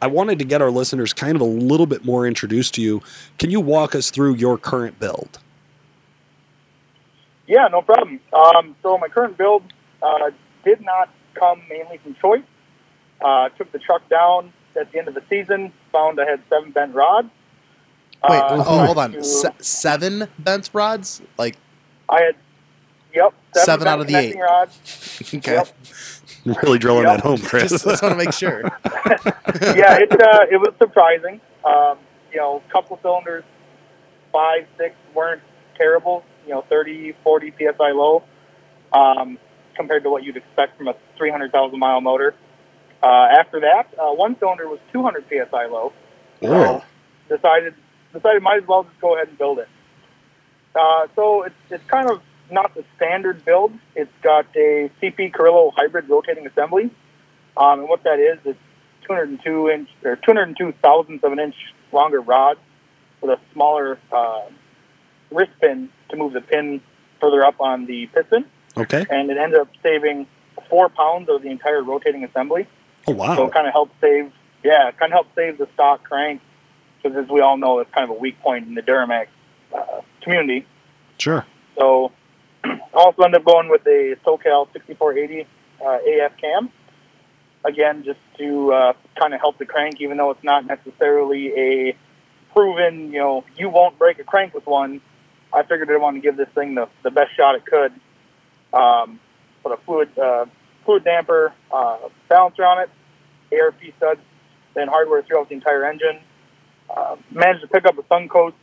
I 0.00 0.06
wanted 0.06 0.38
to 0.38 0.44
get 0.46 0.62
our 0.62 0.70
listeners 0.70 1.12
kind 1.12 1.36
of 1.36 1.42
a 1.42 1.46
little 1.46 1.86
bit 1.86 2.04
more 2.04 2.26
introduced 2.26 2.74
to 2.76 2.82
you. 2.82 3.02
Can 3.38 3.50
you 3.50 3.60
walk 3.60 3.94
us 3.94 4.10
through 4.10 4.34
your 4.36 4.56
current 4.56 4.98
build? 4.98 5.38
Yeah, 7.46 7.68
no 7.70 7.82
problem. 7.82 8.20
Um, 8.32 8.74
so 8.82 8.96
my 8.98 9.08
current 9.08 9.36
build 9.36 9.62
uh, 10.02 10.30
did 10.64 10.80
not 10.80 11.10
come 11.34 11.62
mainly 11.68 11.98
from 11.98 12.14
choice. 12.14 12.42
Uh, 13.20 13.48
took 13.50 13.70
the 13.72 13.78
truck 13.78 14.08
down 14.08 14.52
at 14.78 14.90
the 14.92 14.98
end 14.98 15.08
of 15.08 15.14
the 15.14 15.22
season. 15.30 15.72
Found 15.92 16.20
I 16.20 16.24
had 16.28 16.40
seven 16.48 16.70
bent 16.72 16.94
rods. 16.94 17.28
Wait, 18.28 18.36
Uh, 18.38 18.64
oh, 18.66 18.86
hold 18.86 18.98
on, 18.98 19.12
to- 19.12 19.24
Se- 19.24 19.48
seven 19.60 20.28
bent 20.38 20.70
rods? 20.72 21.22
Like, 21.38 21.56
I 22.08 22.22
had, 22.22 22.36
yep, 23.14 23.32
seven, 23.54 23.64
Seven 23.66 23.88
out 23.88 24.00
of 24.00 24.06
the 24.06 24.16
eight. 24.16 24.36
rods. 24.36 25.20
okay, 25.34 25.54
Yep. 25.54 25.68
Really 26.64 26.78
drilling 26.80 27.04
Yep. 27.04 27.16
that 27.18 27.22
home, 27.22 27.38
Chris. 27.38 27.70
just, 27.70 27.84
just 27.84 28.02
want 28.02 28.12
to 28.12 28.18
make 28.18 28.32
sure. 28.32 28.62
yeah, 28.84 29.98
it 29.98 30.10
uh, 30.20 30.46
it 30.50 30.56
was 30.56 30.72
surprising. 30.78 31.40
Um, 31.64 31.98
you 32.32 32.38
know, 32.38 32.60
couple 32.72 32.98
cylinders, 33.00 33.44
five, 34.32 34.66
six 34.76 34.96
weren't 35.14 35.40
terrible. 35.76 36.24
You 36.46 36.54
know, 36.54 36.62
30, 36.68 37.14
40 37.22 37.52
psi 37.56 37.92
low, 37.92 38.24
um, 38.92 39.38
compared 39.74 40.02
to 40.04 40.10
what 40.10 40.22
you'd 40.22 40.36
expect 40.36 40.78
from 40.78 40.88
a 40.88 40.94
300,000 41.16 41.78
mile 41.78 42.00
motor. 42.00 42.34
Uh, 43.02 43.28
after 43.38 43.60
that, 43.60 43.88
uh, 43.98 44.12
one 44.12 44.36
cylinder 44.38 44.68
was 44.68 44.78
200 44.92 45.24
psi 45.28 45.66
low. 45.66 45.92
Oh. 46.42 46.84
So 47.28 47.36
decided 47.36 47.74
decided 48.12 48.42
might 48.42 48.62
as 48.62 48.68
well 48.68 48.84
just 48.84 49.00
go 49.00 49.14
ahead 49.14 49.28
and 49.28 49.38
build 49.38 49.58
it. 49.58 49.68
Uh, 50.74 51.06
so 51.16 51.42
it's 51.42 51.54
it's 51.70 51.84
kind 51.86 52.10
of 52.10 52.22
not 52.50 52.74
the 52.74 52.84
standard 52.96 53.44
build. 53.44 53.72
It's 53.94 54.12
got 54.22 54.46
a 54.56 54.90
CP 55.00 55.32
Carrillo 55.32 55.72
hybrid 55.74 56.08
rotating 56.08 56.46
assembly, 56.46 56.90
um, 57.56 57.80
and 57.80 57.88
what 57.88 58.04
that 58.04 58.18
is, 58.18 58.38
it's 58.44 58.58
202 59.06 59.70
inch 59.70 59.88
or 60.04 60.16
202 60.16 60.72
thousandths 60.82 61.24
of 61.24 61.32
an 61.32 61.40
inch 61.40 61.54
longer 61.92 62.20
rod 62.20 62.56
with 63.20 63.30
a 63.30 63.40
smaller 63.52 63.98
uh, 64.10 64.46
wrist 65.30 65.52
pin 65.60 65.88
to 66.10 66.16
move 66.16 66.32
the 66.32 66.40
pin 66.40 66.80
further 67.20 67.44
up 67.44 67.60
on 67.60 67.86
the 67.86 68.06
piston, 68.06 68.44
Okay. 68.76 69.06
and 69.10 69.30
it 69.30 69.36
ended 69.36 69.60
up 69.60 69.68
saving 69.82 70.26
four 70.68 70.88
pounds 70.88 71.28
of 71.28 71.42
the 71.42 71.48
entire 71.48 71.82
rotating 71.82 72.24
assembly. 72.24 72.66
Oh, 73.06 73.12
wow! 73.12 73.36
So 73.36 73.46
it 73.46 73.52
kind 73.52 73.66
of 73.66 73.72
helped 73.72 73.94
save, 74.00 74.32
yeah, 74.62 74.88
it 74.88 74.98
kind 74.98 75.12
of 75.12 75.16
helped 75.16 75.34
save 75.34 75.58
the 75.58 75.68
stock 75.74 76.04
crank 76.04 76.40
because 77.02 77.16
as 77.16 77.28
we 77.28 77.40
all 77.40 77.56
know, 77.56 77.80
it's 77.80 77.90
kind 77.92 78.04
of 78.04 78.10
a 78.10 78.18
weak 78.18 78.40
point 78.40 78.66
in 78.66 78.74
the 78.74 78.82
Duramax 78.82 79.26
uh, 79.74 80.00
community. 80.20 80.66
Sure. 81.18 81.44
So 81.76 82.12
also 82.94 83.22
ended 83.22 83.40
up 83.40 83.46
going 83.46 83.68
with 83.68 83.86
a 83.86 84.16
SoCal 84.24 84.72
6480 84.72 85.46
uh, 85.84 85.98
AF 86.24 86.36
cam. 86.36 86.70
Again, 87.64 88.02
just 88.04 88.18
to 88.38 88.72
uh, 88.72 88.92
kind 89.16 89.34
of 89.34 89.40
help 89.40 89.58
the 89.58 89.66
crank, 89.66 90.00
even 90.00 90.16
though 90.16 90.30
it's 90.30 90.42
not 90.42 90.66
necessarily 90.66 91.52
a 91.54 91.96
proven, 92.52 93.12
you 93.12 93.18
know, 93.18 93.44
you 93.56 93.68
won't 93.68 93.98
break 93.98 94.18
a 94.18 94.24
crank 94.24 94.52
with 94.52 94.66
one. 94.66 95.00
I 95.52 95.62
figured 95.62 95.90
I 95.90 95.96
wanted 95.96 96.22
to 96.22 96.28
give 96.28 96.36
this 96.36 96.48
thing 96.54 96.74
the, 96.74 96.88
the 97.02 97.10
best 97.10 97.36
shot 97.36 97.54
it 97.54 97.64
could. 97.64 97.92
Um, 98.72 99.20
put 99.62 99.72
a 99.72 99.76
fluid 99.84 100.16
uh, 100.18 100.46
fluid 100.84 101.04
damper, 101.04 101.52
uh, 101.70 101.98
balancer 102.28 102.64
on 102.64 102.80
it, 102.80 102.90
ARP 103.58 103.80
studs, 103.96 104.20
then 104.74 104.88
hardware 104.88 105.22
throughout 105.22 105.48
the 105.48 105.54
entire 105.54 105.84
engine. 105.84 106.18
Uh, 106.90 107.16
managed 107.30 107.62
to 107.62 107.68
pick 107.68 107.86
up 107.86 107.96
a 107.98 108.02
Suncoast 108.02 108.54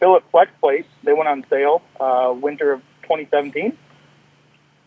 billet 0.00 0.22
flex 0.30 0.50
plate. 0.60 0.86
They 1.02 1.12
went 1.12 1.28
on 1.28 1.44
sale 1.48 1.82
uh, 1.98 2.34
winter 2.36 2.72
of 2.72 2.80
2017. 3.02 3.76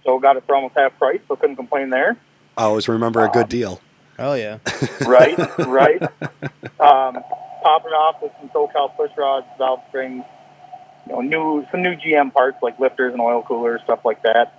So 0.04 0.20
got 0.20 0.38
it 0.38 0.44
for 0.46 0.56
almost 0.56 0.76
half 0.78 0.98
price, 0.98 1.20
so 1.28 1.36
couldn't 1.36 1.58
complain 1.58 1.90
there. 1.90 2.18
I 2.56 2.64
always 2.64 2.88
remember 2.88 3.24
a 3.26 3.30
good 3.30 3.50
deal. 3.50 3.82
Oh 4.20 4.34
yeah, 4.34 4.60
Right, 5.06 5.38
right. 5.60 6.02
Um, 6.80 7.22
popping 7.62 7.92
off 7.92 8.22
with 8.22 8.32
some 8.40 8.50
SoCal 8.50 8.96
push 8.96 9.12
rods, 9.18 9.46
valve 9.58 9.82
springs, 9.90 10.24
you 11.08 11.14
know, 11.14 11.22
new 11.22 11.66
some 11.72 11.82
new 11.82 11.96
GM 11.96 12.34
parts 12.34 12.58
like 12.62 12.80
lifters 12.80 13.14
and 13.14 13.22
oil 13.22 13.44
coolers, 13.44 13.82
stuff 13.84 14.00
like 14.04 14.22
that. 14.24 14.54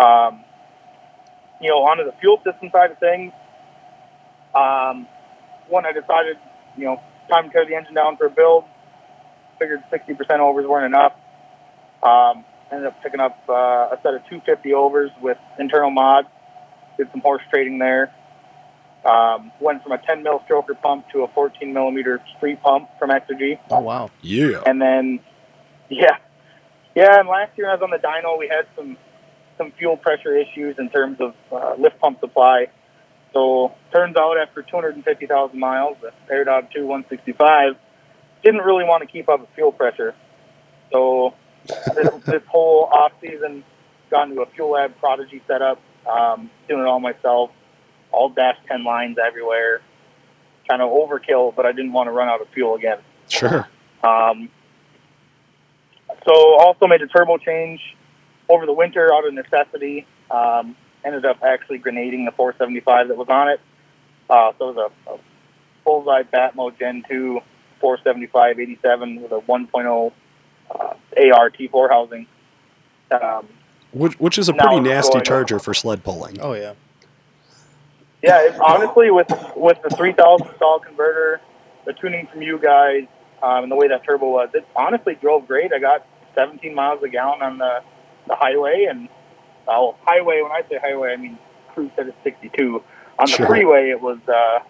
Um, 0.00 0.44
you 1.60 1.70
know, 1.70 1.78
onto 1.84 2.04
the 2.04 2.12
fuel 2.20 2.40
system 2.44 2.70
side 2.70 2.90
of 2.90 2.98
things. 2.98 3.32
Um, 4.54 5.06
when 5.68 5.86
I 5.86 5.92
decided, 5.92 6.36
you 6.76 6.84
know, 6.84 7.00
time 7.30 7.46
to 7.46 7.50
tear 7.50 7.66
the 7.66 7.74
engine 7.74 7.94
down 7.94 8.16
for 8.16 8.26
a 8.26 8.30
build, 8.30 8.64
figured 9.58 9.82
60% 9.90 10.38
overs 10.38 10.66
weren't 10.66 10.86
enough. 10.86 11.12
Um, 12.02 12.44
ended 12.70 12.88
up 12.88 13.02
picking 13.02 13.20
up 13.20 13.38
uh, 13.48 13.52
a 13.92 13.98
set 14.02 14.14
of 14.14 14.22
250 14.28 14.72
overs 14.74 15.10
with 15.20 15.38
internal 15.58 15.90
mods. 15.90 16.28
Did 16.98 17.10
some 17.10 17.20
horse 17.20 17.42
trading 17.50 17.78
there. 17.78 18.12
Um, 19.04 19.52
went 19.60 19.82
from 19.82 19.92
a 19.92 19.98
10 19.98 20.22
mil 20.22 20.42
stroker 20.48 20.80
pump 20.80 21.08
to 21.12 21.22
a 21.22 21.28
14 21.28 21.72
millimeter 21.72 22.20
street 22.36 22.60
pump 22.62 22.88
from 22.98 23.10
Exergy. 23.10 23.58
oh 23.70 23.80
wow. 23.80 24.10
Yeah. 24.20 24.62
And 24.66 24.82
then, 24.82 25.20
yeah, 25.90 26.18
Yeah, 26.94 27.20
and 27.20 27.28
last 27.28 27.56
year 27.56 27.70
I 27.70 27.74
was 27.74 27.82
on 27.82 27.90
the 27.90 27.98
dyno. 27.98 28.38
We 28.38 28.48
had 28.48 28.66
some 28.76 28.96
some 29.58 29.72
fuel 29.78 29.96
pressure 29.96 30.36
issues 30.36 30.76
in 30.78 30.90
terms 30.90 31.18
of 31.20 31.34
uh, 31.50 31.74
lift 31.78 31.98
pump 31.98 32.20
supply. 32.20 32.66
So 33.32 33.74
turns 33.92 34.16
out 34.16 34.36
after 34.38 34.62
250,000 34.62 35.58
miles, 35.58 35.96
the 36.00 36.12
AirDog 36.32 36.72
2 36.72 36.86
165 36.86 37.76
didn't 38.42 38.60
really 38.60 38.84
want 38.84 39.02
to 39.02 39.06
keep 39.06 39.28
up 39.28 39.40
with 39.40 39.48
fuel 39.54 39.72
pressure. 39.72 40.14
So 40.92 41.34
this, 41.66 42.08
this 42.26 42.42
whole 42.48 42.84
off 42.84 43.12
season, 43.20 43.64
gone 44.10 44.30
to 44.34 44.42
a 44.42 44.46
Fuelab 44.46 44.96
prodigy 44.98 45.42
setup, 45.46 45.80
um, 46.10 46.50
doing 46.68 46.82
it 46.82 46.86
all 46.86 47.00
myself, 47.00 47.50
all 48.12 48.28
dash 48.28 48.56
10 48.68 48.84
lines 48.84 49.16
everywhere. 49.24 49.80
Kind 50.68 50.82
of 50.82 50.90
overkill, 50.90 51.54
but 51.54 51.66
I 51.66 51.72
didn't 51.72 51.92
want 51.92 52.08
to 52.08 52.12
run 52.12 52.28
out 52.28 52.40
of 52.40 52.48
fuel 52.48 52.74
again. 52.74 52.98
Sure. 53.28 53.68
Um, 54.02 54.50
so 56.26 56.58
also 56.58 56.86
made 56.86 57.02
a 57.02 57.06
turbo 57.06 57.38
change 57.38 57.80
over 58.48 58.66
the 58.66 58.72
winter 58.72 59.12
out 59.14 59.26
of 59.26 59.32
necessity. 59.32 60.06
Um, 60.30 60.76
ended 61.04 61.24
up 61.24 61.42
actually 61.42 61.78
grenading 61.78 62.24
the 62.24 62.32
475 62.32 63.08
that 63.08 63.16
was 63.16 63.28
on 63.28 63.48
it. 63.48 63.60
Uh, 64.28 64.52
so 64.58 64.70
it 64.70 64.76
was 64.76 64.90
a, 65.06 65.12
a 65.12 65.18
bullseye 65.84 66.22
Batmo 66.24 66.76
Gen 66.76 67.04
2 67.08 67.40
475 67.80 68.58
87 68.58 69.22
with 69.22 69.32
a 69.32 69.40
1.0 69.40 70.12
uh, 70.70 70.74
AR 70.74 71.50
T4 71.50 71.88
housing. 71.88 72.26
Um, 73.10 73.46
Which, 73.92 74.18
which 74.18 74.38
is 74.38 74.48
a 74.48 74.52
pretty 74.52 74.80
nasty 74.80 75.12
going 75.12 75.24
charger 75.24 75.58
for 75.60 75.72
sled 75.74 76.02
pulling. 76.02 76.40
Oh 76.40 76.54
yeah. 76.54 76.74
yeah, 78.22 78.46
it, 78.46 78.60
honestly, 78.60 79.12
with 79.12 79.30
with 79.54 79.78
the 79.82 79.90
3000 79.90 80.48
stall 80.56 80.80
converter, 80.80 81.40
the 81.84 81.92
tuning 81.92 82.26
from 82.26 82.42
you 82.42 82.58
guys, 82.58 83.04
um, 83.42 83.62
and 83.62 83.70
the 83.70 83.76
way 83.76 83.86
that 83.86 84.04
turbo 84.04 84.30
was, 84.30 84.50
it 84.54 84.66
honestly 84.74 85.14
drove 85.20 85.46
great. 85.46 85.72
I 85.72 85.78
got 85.78 86.04
17 86.36 86.72
miles 86.74 87.02
a 87.02 87.08
gallon 87.08 87.42
on 87.42 87.58
the, 87.58 87.82
the 88.28 88.36
highway, 88.36 88.86
and 88.88 89.08
uh, 89.66 89.90
highway. 90.04 90.40
When 90.42 90.52
I 90.52 90.62
say 90.70 90.78
highway, 90.80 91.12
I 91.12 91.16
mean 91.16 91.38
cruise 91.74 91.90
said 91.96 92.06
it's 92.06 92.16
62. 92.22 92.82
On 93.18 93.24
the 93.26 93.32
Sure. 93.32 93.46
freeway, 93.46 93.90
it 93.90 94.00
was 94.00 94.18
uh, 94.28 94.60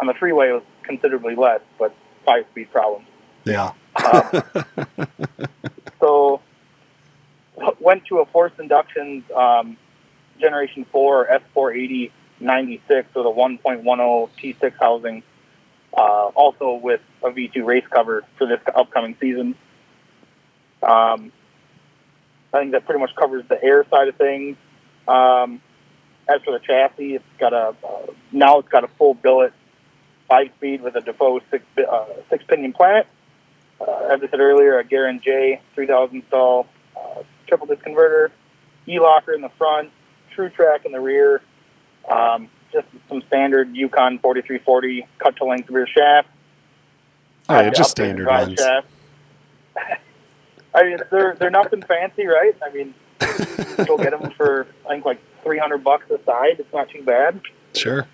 on 0.00 0.06
the 0.06 0.14
freeway 0.14 0.48
it 0.48 0.52
was 0.52 0.62
considerably 0.84 1.34
less, 1.34 1.60
but 1.78 1.94
five 2.24 2.44
speed 2.50 2.70
problems. 2.72 3.06
Yeah. 3.44 3.72
Um, 4.02 4.42
so 6.00 6.40
went 7.80 8.06
to 8.06 8.20
a 8.20 8.26
forced 8.26 8.58
inductions 8.58 9.24
um, 9.36 9.76
generation 10.40 10.86
4 10.90 11.40
S480 11.54 12.10
96 12.40 13.14
with 13.14 13.26
a 13.26 13.28
1.10 13.28 14.28
T6 14.42 14.72
housing, 14.80 15.22
uh, 15.96 16.00
also 16.34 16.74
with 16.74 17.00
a 17.22 17.30
V2 17.30 17.64
race 17.64 17.84
cover 17.90 18.24
for 18.36 18.46
this 18.46 18.60
upcoming 18.74 19.16
season. 19.20 19.54
Um, 20.82 21.32
I 22.52 22.60
think 22.60 22.72
that 22.72 22.84
pretty 22.84 23.00
much 23.00 23.14
covers 23.14 23.44
the 23.48 23.62
air 23.62 23.84
side 23.90 24.08
of 24.08 24.16
things. 24.16 24.56
Um, 25.08 25.60
as 26.28 26.40
for 26.42 26.52
the 26.52 26.60
chassis, 26.60 27.16
it's 27.16 27.24
got 27.38 27.52
a 27.52 27.74
uh, 27.84 28.06
now 28.30 28.58
it's 28.58 28.68
got 28.68 28.84
a 28.84 28.88
full 28.88 29.14
billet 29.14 29.52
five 30.28 30.48
speed 30.56 30.82
with 30.82 30.94
a 30.96 31.00
Defoe 31.00 31.40
six 31.50 31.64
uh, 31.78 32.06
six 32.30 32.44
pinion 32.44 32.72
planet 32.72 33.06
uh, 33.86 34.08
as 34.12 34.20
I 34.22 34.28
said 34.28 34.40
earlier, 34.40 34.78
a 34.78 34.84
Garin 34.84 35.20
J 35.22 35.60
3000 35.74 36.22
stall 36.28 36.66
uh, 36.96 37.22
triple 37.46 37.66
disc 37.66 37.82
converter, 37.82 38.30
E 38.86 38.98
locker 38.98 39.32
in 39.32 39.40
the 39.40 39.50
front, 39.50 39.90
Truetrac 40.36 40.84
in 40.84 40.92
the 40.92 41.00
rear, 41.00 41.42
um, 42.10 42.48
just 42.72 42.86
some 43.08 43.22
standard 43.26 43.74
Yukon 43.74 44.18
4340 44.18 45.06
cut 45.18 45.36
to 45.36 45.44
length 45.44 45.70
rear 45.70 45.86
shaft. 45.86 46.28
Oh, 47.48 47.60
yeah, 47.60 47.70
just 47.70 47.90
standard 47.90 48.26
ones. 48.26 48.58
shaft. 48.58 48.86
I 50.74 50.82
mean, 50.84 50.98
they're 51.10 51.36
they're 51.38 51.50
nothing 51.50 51.82
fancy, 51.82 52.26
right? 52.26 52.56
I 52.64 52.70
mean, 52.72 52.94
you'll 53.86 53.98
get 53.98 54.18
them 54.18 54.30
for 54.32 54.66
I 54.86 54.90
think 54.90 55.04
like 55.04 55.20
300 55.42 55.84
bucks 55.84 56.10
a 56.10 56.22
side. 56.24 56.56
It's 56.58 56.72
not 56.72 56.88
too 56.88 57.02
bad. 57.02 57.40
Sure. 57.74 58.06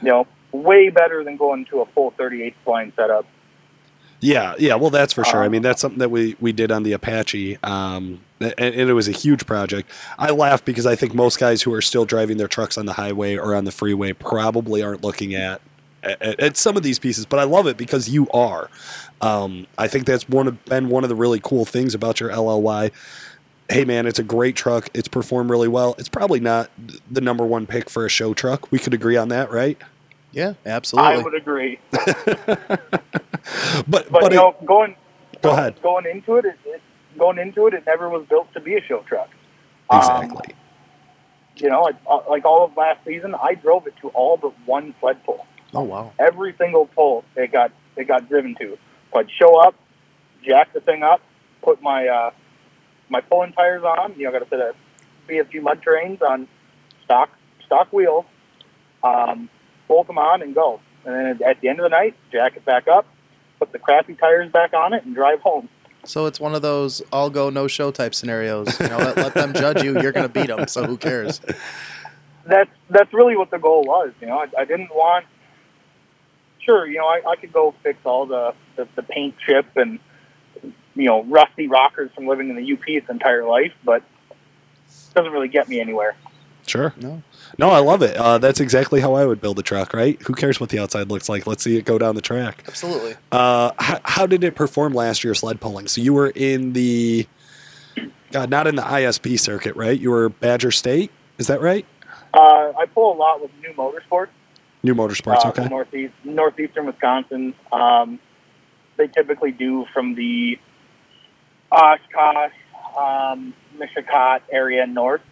You 0.00 0.08
know, 0.08 0.26
way 0.52 0.90
better 0.90 1.22
than 1.24 1.36
going 1.36 1.64
to 1.66 1.80
a 1.80 1.86
full 1.86 2.10
38 2.12 2.54
spline 2.64 2.94
setup. 2.96 3.26
Yeah, 4.20 4.54
yeah. 4.58 4.76
Well, 4.76 4.90
that's 4.90 5.12
for 5.12 5.24
sure. 5.24 5.42
I 5.42 5.46
Um, 5.46 5.52
mean, 5.52 5.62
that's 5.62 5.80
something 5.80 5.98
that 5.98 6.10
we 6.10 6.36
we 6.40 6.52
did 6.52 6.70
on 6.70 6.84
the 6.84 6.92
Apache, 6.92 7.58
um, 7.64 8.20
and, 8.40 8.54
and 8.56 8.88
it 8.88 8.92
was 8.92 9.08
a 9.08 9.12
huge 9.12 9.46
project. 9.46 9.90
I 10.16 10.30
laugh 10.30 10.64
because 10.64 10.86
I 10.86 10.94
think 10.94 11.12
most 11.12 11.40
guys 11.40 11.62
who 11.62 11.72
are 11.74 11.82
still 11.82 12.04
driving 12.04 12.36
their 12.36 12.46
trucks 12.46 12.78
on 12.78 12.86
the 12.86 12.92
highway 12.92 13.36
or 13.36 13.52
on 13.56 13.64
the 13.64 13.72
freeway 13.72 14.12
probably 14.12 14.80
aren't 14.80 15.02
looking 15.02 15.34
at 15.34 15.60
at, 16.02 16.40
at 16.40 16.56
some 16.56 16.76
of 16.76 16.82
these 16.82 16.98
pieces. 16.98 17.26
But 17.26 17.38
I 17.40 17.44
love 17.44 17.66
it 17.66 17.76
because 17.76 18.08
you 18.08 18.28
are. 18.30 18.68
Um, 19.20 19.66
I 19.78 19.88
think 19.88 20.06
that's 20.06 20.28
one 20.28 20.48
of 20.48 20.64
been 20.66 20.88
one 20.88 21.04
of 21.04 21.08
the 21.10 21.16
really 21.16 21.40
cool 21.40 21.64
things 21.64 21.94
about 21.94 22.20
your 22.20 22.30
LLY. 22.30 22.90
Hey 23.68 23.84
man, 23.84 24.06
it's 24.06 24.18
a 24.18 24.24
great 24.24 24.56
truck. 24.56 24.88
It's 24.94 25.08
performed 25.08 25.50
really 25.50 25.68
well. 25.68 25.94
It's 25.98 26.08
probably 26.08 26.40
not 26.40 26.70
the 27.10 27.20
number 27.20 27.46
one 27.46 27.66
pick 27.66 27.88
for 27.88 28.04
a 28.04 28.08
show 28.08 28.34
truck. 28.34 28.70
We 28.72 28.78
could 28.78 28.94
agree 28.94 29.16
on 29.16 29.28
that, 29.28 29.50
right? 29.50 29.78
Yeah, 30.32 30.54
absolutely. 30.66 31.12
I 31.14 31.16
would 31.18 31.34
agree. 31.34 31.78
But 33.88 34.10
But, 34.10 34.10
but 34.10 34.22
you 34.22 34.26
it- 34.26 34.34
know, 34.34 34.56
going 34.64 34.96
Go 35.42 35.50
ahead. 35.50 35.80
Going 35.82 36.06
into 36.06 36.36
it, 36.36 36.44
it, 36.44 36.56
it, 36.64 36.80
going 37.18 37.38
into 37.38 37.66
it, 37.66 37.74
it 37.74 37.84
never 37.86 38.08
was 38.08 38.24
built 38.28 38.52
to 38.54 38.60
be 38.60 38.76
a 38.76 38.80
show 38.82 39.00
truck. 39.08 39.28
Um, 39.90 40.00
exactly. 40.24 40.54
you 41.56 41.68
know, 41.68 41.82
like, 41.82 41.96
uh, 42.08 42.20
like 42.30 42.44
all 42.44 42.64
of 42.64 42.76
last 42.76 43.04
season, 43.04 43.34
I 43.34 43.54
drove 43.54 43.86
it 43.88 43.94
to 44.02 44.08
all 44.10 44.36
but 44.36 44.52
one 44.66 44.94
sled 45.00 45.24
pull. 45.24 45.44
Oh 45.74 45.82
wow. 45.82 46.12
Every 46.18 46.54
single 46.58 46.86
pull 46.86 47.24
it 47.36 47.52
got 47.52 47.72
it 47.96 48.08
got 48.08 48.28
driven 48.28 48.54
to. 48.56 48.78
So 49.12 49.18
I'd 49.18 49.30
show 49.30 49.60
up, 49.60 49.74
jack 50.44 50.72
the 50.72 50.80
thing 50.80 51.02
up, 51.02 51.20
put 51.62 51.82
my 51.82 52.06
uh, 52.06 52.30
my 53.08 53.20
pulling 53.20 53.52
tires 53.52 53.82
on. 53.82 54.14
You 54.16 54.24
know, 54.24 54.32
got 54.32 54.40
to 54.40 54.46
put 54.46 54.58
a 54.58 54.74
set 55.28 55.40
of 55.40 55.48
BFG 55.50 55.62
mud 55.62 55.82
terrains 55.86 56.22
on 56.22 56.48
stock 57.04 57.30
stock 57.66 57.92
wheels. 57.92 58.24
Um, 59.02 59.48
bolt 59.88 60.06
them 60.06 60.18
on 60.18 60.42
and 60.42 60.54
go. 60.54 60.80
And 61.04 61.14
then 61.14 61.48
at 61.48 61.60
the 61.60 61.68
end 61.68 61.80
of 61.80 61.84
the 61.84 61.88
night, 61.88 62.14
jack 62.30 62.56
it 62.56 62.64
back 62.64 62.86
up, 62.86 63.04
put 63.58 63.72
the 63.72 63.78
crappy 63.78 64.14
tires 64.14 64.50
back 64.50 64.72
on 64.72 64.92
it, 64.92 65.04
and 65.04 65.14
drive 65.14 65.40
home. 65.40 65.68
So 66.04 66.26
it's 66.26 66.40
one 66.40 66.54
of 66.54 66.62
those 66.62 67.02
all 67.12 67.30
go 67.30 67.50
no 67.50 67.66
show 67.68 67.90
type 67.90 68.14
scenarios. 68.14 68.78
You 68.80 68.88
know, 68.88 68.98
let, 68.98 69.16
let 69.16 69.34
them 69.34 69.52
judge 69.54 69.82
you. 69.82 70.00
You're 70.00 70.12
gonna 70.12 70.28
beat 70.28 70.48
them. 70.48 70.66
So 70.66 70.84
who 70.84 70.96
cares? 70.96 71.40
that's 72.44 72.70
that's 72.90 73.12
really 73.12 73.36
what 73.36 73.50
the 73.50 73.58
goal 73.58 73.84
was. 73.84 74.12
You 74.20 74.28
know, 74.28 74.38
I, 74.38 74.62
I 74.62 74.64
didn't 74.64 74.90
want. 74.90 75.26
Sure, 76.62 76.86
you 76.86 76.98
know, 76.98 77.06
I, 77.06 77.22
I 77.28 77.36
could 77.36 77.52
go 77.52 77.74
fix 77.82 77.98
all 78.04 78.26
the, 78.26 78.54
the 78.76 78.88
the 78.96 79.02
paint 79.02 79.34
chip 79.44 79.66
and 79.76 79.98
you 80.94 81.06
know 81.06 81.24
rusty 81.24 81.68
rockers 81.68 82.10
from 82.14 82.26
living 82.26 82.50
in 82.50 82.56
the 82.56 82.72
UP 82.72 82.86
its 82.86 83.08
entire 83.10 83.44
life, 83.44 83.72
but 83.84 84.02
it 84.30 85.14
doesn't 85.14 85.32
really 85.32 85.48
get 85.48 85.68
me 85.68 85.80
anywhere. 85.80 86.16
Sure. 86.66 86.94
No. 86.96 87.22
No, 87.58 87.70
I 87.70 87.80
love 87.80 88.02
it. 88.02 88.16
Uh, 88.16 88.38
that's 88.38 88.60
exactly 88.60 89.00
how 89.00 89.14
I 89.14 89.26
would 89.26 89.40
build 89.40 89.58
a 89.58 89.62
truck, 89.62 89.92
right? 89.92 90.20
Who 90.22 90.34
cares 90.34 90.60
what 90.60 90.70
the 90.70 90.78
outside 90.78 91.08
looks 91.08 91.28
like? 91.28 91.46
Let's 91.46 91.64
see 91.64 91.76
it 91.76 91.84
go 91.84 91.98
down 91.98 92.14
the 92.14 92.22
track. 92.22 92.64
Absolutely. 92.66 93.16
Uh, 93.30 93.72
how, 93.78 94.00
how 94.04 94.26
did 94.26 94.44
it 94.44 94.54
perform 94.54 94.94
last 94.94 95.24
year 95.24 95.34
sled 95.34 95.60
pulling? 95.60 95.88
So 95.88 96.00
you 96.00 96.14
were 96.14 96.32
in 96.34 96.72
the, 96.72 97.26
God, 98.30 98.48
not 98.48 98.66
in 98.66 98.76
the 98.76 98.82
ISP 98.82 99.38
circuit, 99.38 99.76
right? 99.76 99.98
You 99.98 100.10
were 100.10 100.28
Badger 100.28 100.70
State. 100.70 101.10
Is 101.38 101.48
that 101.48 101.60
right? 101.60 101.84
Uh, 102.32 102.72
I 102.78 102.86
pull 102.86 103.12
a 103.12 103.16
lot 103.16 103.42
with 103.42 103.50
New 103.60 103.72
Motorsports, 103.74 104.28
New 104.82 104.94
Motorsports. 104.94 105.44
uh, 105.44 105.48
okay. 105.48 105.68
northeast 105.68 106.14
northeastern 106.24 106.86
Wisconsin. 106.86 107.54
Um, 107.70 108.18
they 108.96 109.06
typically 109.08 109.52
do 109.52 109.86
from 109.92 110.14
the 110.14 110.58
Oshkosh, 111.70 112.52
um, 112.98 113.54
area 114.50 114.86
north. 114.86 115.22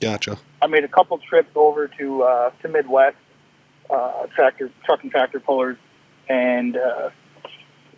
Gotcha. 0.00 0.38
I 0.62 0.66
made 0.66 0.84
a 0.84 0.88
couple 0.88 1.18
trips 1.18 1.50
over 1.54 1.88
to 1.88 2.22
uh, 2.22 2.50
to 2.62 2.68
Midwest 2.68 3.16
uh, 3.90 4.26
tractor 4.34 4.70
truck 4.84 5.02
and 5.02 5.10
tractor 5.10 5.40
pullers, 5.40 5.76
and 6.28 6.76
uh, 6.76 7.10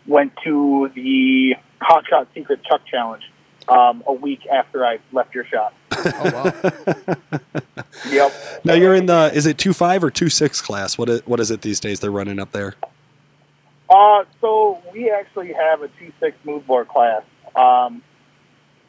went 0.07 0.33
to 0.45 0.91
the 0.95 1.55
Hot 1.81 2.05
Shot 2.09 2.29
Secret 2.35 2.63
Chuck 2.65 2.83
Challenge 2.87 3.23
um, 3.69 4.03
a 4.07 4.13
week 4.13 4.47
after 4.47 4.85
I 4.85 4.99
left 5.13 5.35
your 5.35 5.45
shop. 5.45 5.75
Oh 6.07 6.31
wow. 6.35 7.21
Yep. 8.09 8.33
Now 8.65 8.75
you're 8.75 8.95
in 8.95 9.07
the. 9.07 9.31
Is 9.35 9.47
it 9.47 9.59
two 9.59 9.73
five 9.73 10.03
or 10.03 10.11
two 10.11 10.29
six 10.31 10.61
class? 10.61 10.97
What 10.97 11.09
is, 11.09 11.27
what 11.27 11.39
is 11.41 11.51
it 11.51 11.61
these 11.63 11.81
days? 11.81 12.01
They're 12.01 12.11
running 12.11 12.39
up 12.39 12.53
there. 12.53 12.75
Uh, 13.89 14.25
so 14.41 14.81
we 14.93 15.11
actually 15.11 15.53
have 15.53 15.83
a 15.83 15.89
two 15.99 16.13
six 16.21 16.37
smooth 16.43 16.67
bore 16.67 16.85
class. 16.85 17.23
Um, 17.55 18.03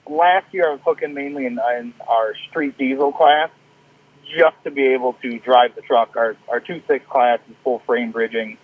last 0.07 0.53
year 0.53 0.69
I 0.69 0.71
was 0.73 0.81
hooking 0.85 1.13
mainly 1.13 1.45
in, 1.45 1.59
in 1.77 1.93
our 2.07 2.33
street 2.49 2.77
diesel 2.77 3.11
class, 3.11 3.49
just 4.37 4.55
to 4.63 4.71
be 4.71 4.87
able 4.93 5.13
to 5.21 5.39
drive 5.39 5.75
the 5.75 5.81
truck. 5.81 6.15
Our 6.15 6.35
our 6.49 6.59
two 6.59 6.81
six 6.87 7.05
class 7.09 7.39
is 7.49 7.55
full 7.63 7.79
frame 7.79 8.11
bridging. 8.11 8.57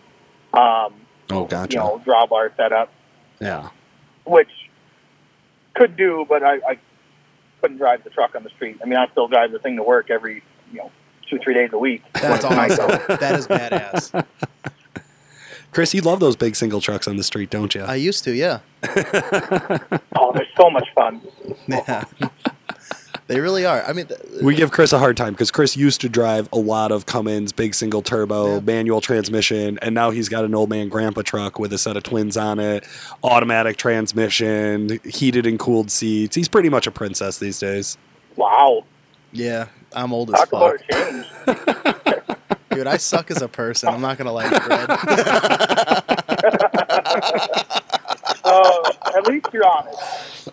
Um, 0.54 0.94
Oh, 1.30 1.44
gotcha. 1.46 1.74
you 1.74 1.80
know, 1.80 2.02
drawbar 2.06 2.56
setup, 2.56 2.90
yeah. 3.42 3.70
which 4.26 4.48
could 5.76 5.98
do, 5.98 6.26
but 6.30 6.42
I, 6.42 6.54
I 6.56 6.80
couldn't 7.68 7.78
drive 7.80 8.02
the 8.06 8.10
truck 8.10 8.34
on 8.34 8.44
the 8.44 8.50
street. 8.52 8.78
I 8.82 8.86
mean, 8.86 8.98
I 8.98 9.08
still 9.10 9.28
drive 9.28 9.52
the 9.52 9.60
thing 9.60 9.76
to 9.76 9.84
work 9.84 10.10
every, 10.10 10.42
you 10.72 10.78
know, 10.78 10.90
two, 11.30 11.38
three 11.40 11.54
days 11.54 11.72
a 11.74 11.78
week. 11.78 12.02
That's 12.14 12.24
When 12.46 12.70
it's 12.70 12.80
awesome. 12.80 12.88
nice. 13.10 13.20
That 13.20 13.36
is 13.40 13.48
badass. 13.48 14.26
Chris, 15.74 15.94
you 15.94 16.00
love 16.00 16.22
those 16.22 16.38
big 16.38 16.56
single 16.56 16.80
trucks 16.80 17.10
on 17.10 17.18
the 17.18 17.24
street, 17.24 17.50
don't 17.50 17.76
you? 17.76 17.82
I 17.82 17.96
used 17.96 18.24
to, 18.24 18.32
yeah. 18.32 18.60
oh, 20.16 20.32
they're 20.34 20.48
so 20.56 20.70
much 20.70 20.88
fun. 20.96 21.22
Yeah. 21.68 22.06
They 23.28 23.40
really 23.40 23.66
are. 23.66 23.84
I 23.84 23.94
mean, 23.94 24.08
th- 24.08 24.20
We 24.42 24.56
give 24.56 24.72
Chris 24.72 24.92
a 24.94 25.00
hard 25.00 25.18
time 25.18 25.34
because 25.34 25.52
Chris 25.52 25.76
used 25.78 26.02
to 26.02 26.10
drive 26.10 26.48
a 26.54 26.58
lot 26.58 26.92
of 26.92 27.06
Cummins, 27.06 27.52
big 27.52 27.76
single 27.76 28.02
turbo, 28.02 28.56
Yeah. 28.56 28.60
manual 28.62 29.02
transmission, 29.02 29.78
and 29.82 29.94
now 29.94 30.10
he's 30.12 30.30
got 30.30 30.46
an 30.46 30.56
old 30.56 30.70
man 30.70 30.88
grandpa 30.90 31.22
truck 31.22 31.60
with 31.60 31.72
a 31.74 31.78
set 31.78 31.98
of 31.98 32.04
twins 32.04 32.38
on 32.38 32.60
it, 32.60 32.84
automatic 33.24 33.78
transmission, 33.78 35.00
heated 35.04 35.46
and 35.46 35.60
cooled 35.60 35.92
seats. 35.92 36.36
He's 36.36 36.48
pretty 36.48 36.70
much 36.70 36.88
a 36.88 36.92
princess 36.92 37.38
these 37.38 37.60
days. 37.60 37.98
Wow. 38.36 38.86
yeah, 39.32 39.68
I'm 39.94 40.14
old 40.14 40.34
as 40.34 40.40
Talk 40.40 40.48
about 40.50 40.80
fuck. 41.46 42.38
Dude, 42.70 42.88
I 42.88 42.98
suck 42.98 43.32
as 43.32 43.42
a 43.42 43.48
person. 43.48 43.90
I'm 43.90 44.02
not 44.02 44.18
gonna 44.18 44.32
lie, 44.32 44.50
Fred. 44.50 44.90
Uh, 48.44 48.92
at 49.16 49.28
least 49.28 49.48
you're 49.52 49.68
honest. 49.68 50.00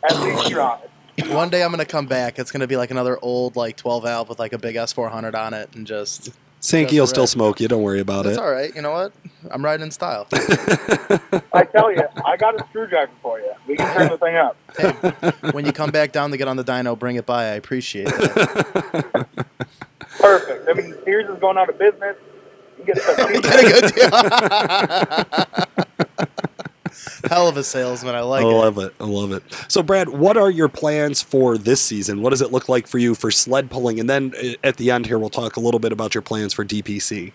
At 0.03 0.17
least 0.21 0.51
you're 0.51 0.61
honest. 0.61 0.89
One 1.29 1.49
day 1.49 1.63
I'm 1.63 1.71
gonna 1.71 1.85
come 1.85 2.07
back. 2.07 2.39
It's 2.39 2.51
gonna 2.51 2.67
be 2.67 2.77
like 2.77 2.91
another 2.91 3.19
old 3.23 3.57
like 3.57 3.77
12 3.77 4.03
valve 4.03 4.29
with 4.29 4.39
like 4.39 4.53
a 4.53 4.59
big 4.59 4.77
S400 4.77 5.35
on 5.35 5.55
it, 5.55 5.75
and 5.75 5.87
just 5.87 6.31
Sankey 6.65 6.99
will 6.99 7.07
still 7.07 7.27
smoke 7.27 7.61
you. 7.61 7.69
Don't 7.69 7.83
worry 7.83 8.01
about 8.01 8.25
that's 8.25 8.39
it. 8.39 8.43
all 8.43 8.51
right. 8.51 8.75
You 8.75 8.81
know 8.81 8.93
what? 8.93 9.13
I'm 9.51 9.63
riding 9.63 9.85
in 9.85 9.91
style. 9.91 10.27
I 11.53 11.65
tell 11.71 11.93
you, 11.93 12.03
I 12.25 12.39
got 12.39 12.59
a 12.59 12.65
screwdriver 12.71 13.13
for 13.21 13.39
you. 13.39 13.53
We 13.69 13.77
can 13.77 13.95
turn 13.95 14.09
the 14.09 14.19
thing 14.19 14.37
up. 14.37 14.57
Hey, 14.77 15.51
when 15.53 15.65
you 15.67 15.73
come 15.73 15.91
back 15.91 16.11
down 16.11 16.31
to 16.33 16.37
get 16.37 16.49
on 16.49 16.57
the 16.57 16.65
dyno, 16.65 16.99
bring 16.99 17.15
it 17.17 17.27
by. 17.27 17.45
I 17.45 17.55
appreciate 17.55 18.09
it. 18.11 18.15
Perfect. 20.19 20.69
I 20.69 20.73
mean, 20.73 20.95
Sears 21.05 21.29
is 21.29 21.39
going 21.39 21.59
out 21.59 21.69
of 21.69 21.79
business. 21.79 22.17
You 22.79 22.85
get 22.87 22.99
some 22.99 23.15
Get 23.41 23.45
a 23.45 23.71
good 23.71 23.95
deal. 25.77 25.85
Hell 27.31 27.49
of 27.49 27.57
a 27.57 27.65
salesman. 27.65 28.15
I 28.15 28.21
like 28.21 28.45
I 28.45 28.49
it. 28.49 28.53
love 28.53 28.79
it. 28.79 28.95
I 29.01 29.05
love 29.05 29.33
it. 29.33 29.43
So, 29.69 29.83
Brad, 29.83 30.09
what 30.09 30.37
are 30.37 30.51
your 30.51 30.69
plans 30.69 31.23
for 31.23 31.59
this 31.59 31.81
season? 31.81 32.23
What 32.23 32.31
does 32.31 32.43
it 32.43 32.53
look 32.53 32.69
like 32.69 32.87
for 32.87 32.99
you 32.99 33.15
for 33.15 33.31
sled 33.31 33.71
pulling? 33.71 34.01
And 34.01 34.09
then 34.09 34.35
uh, 34.43 34.55
at 34.63 34.77
the 34.77 34.91
end 34.91 35.07
here, 35.07 35.19
we'll 35.19 35.31
talk 35.31 35.57
a 35.57 35.61
little 35.61 35.81
bit 35.81 35.93
about 35.93 36.15
your 36.15 36.23
plans 36.23 36.53
for 36.53 36.65
DPC. 36.65 37.33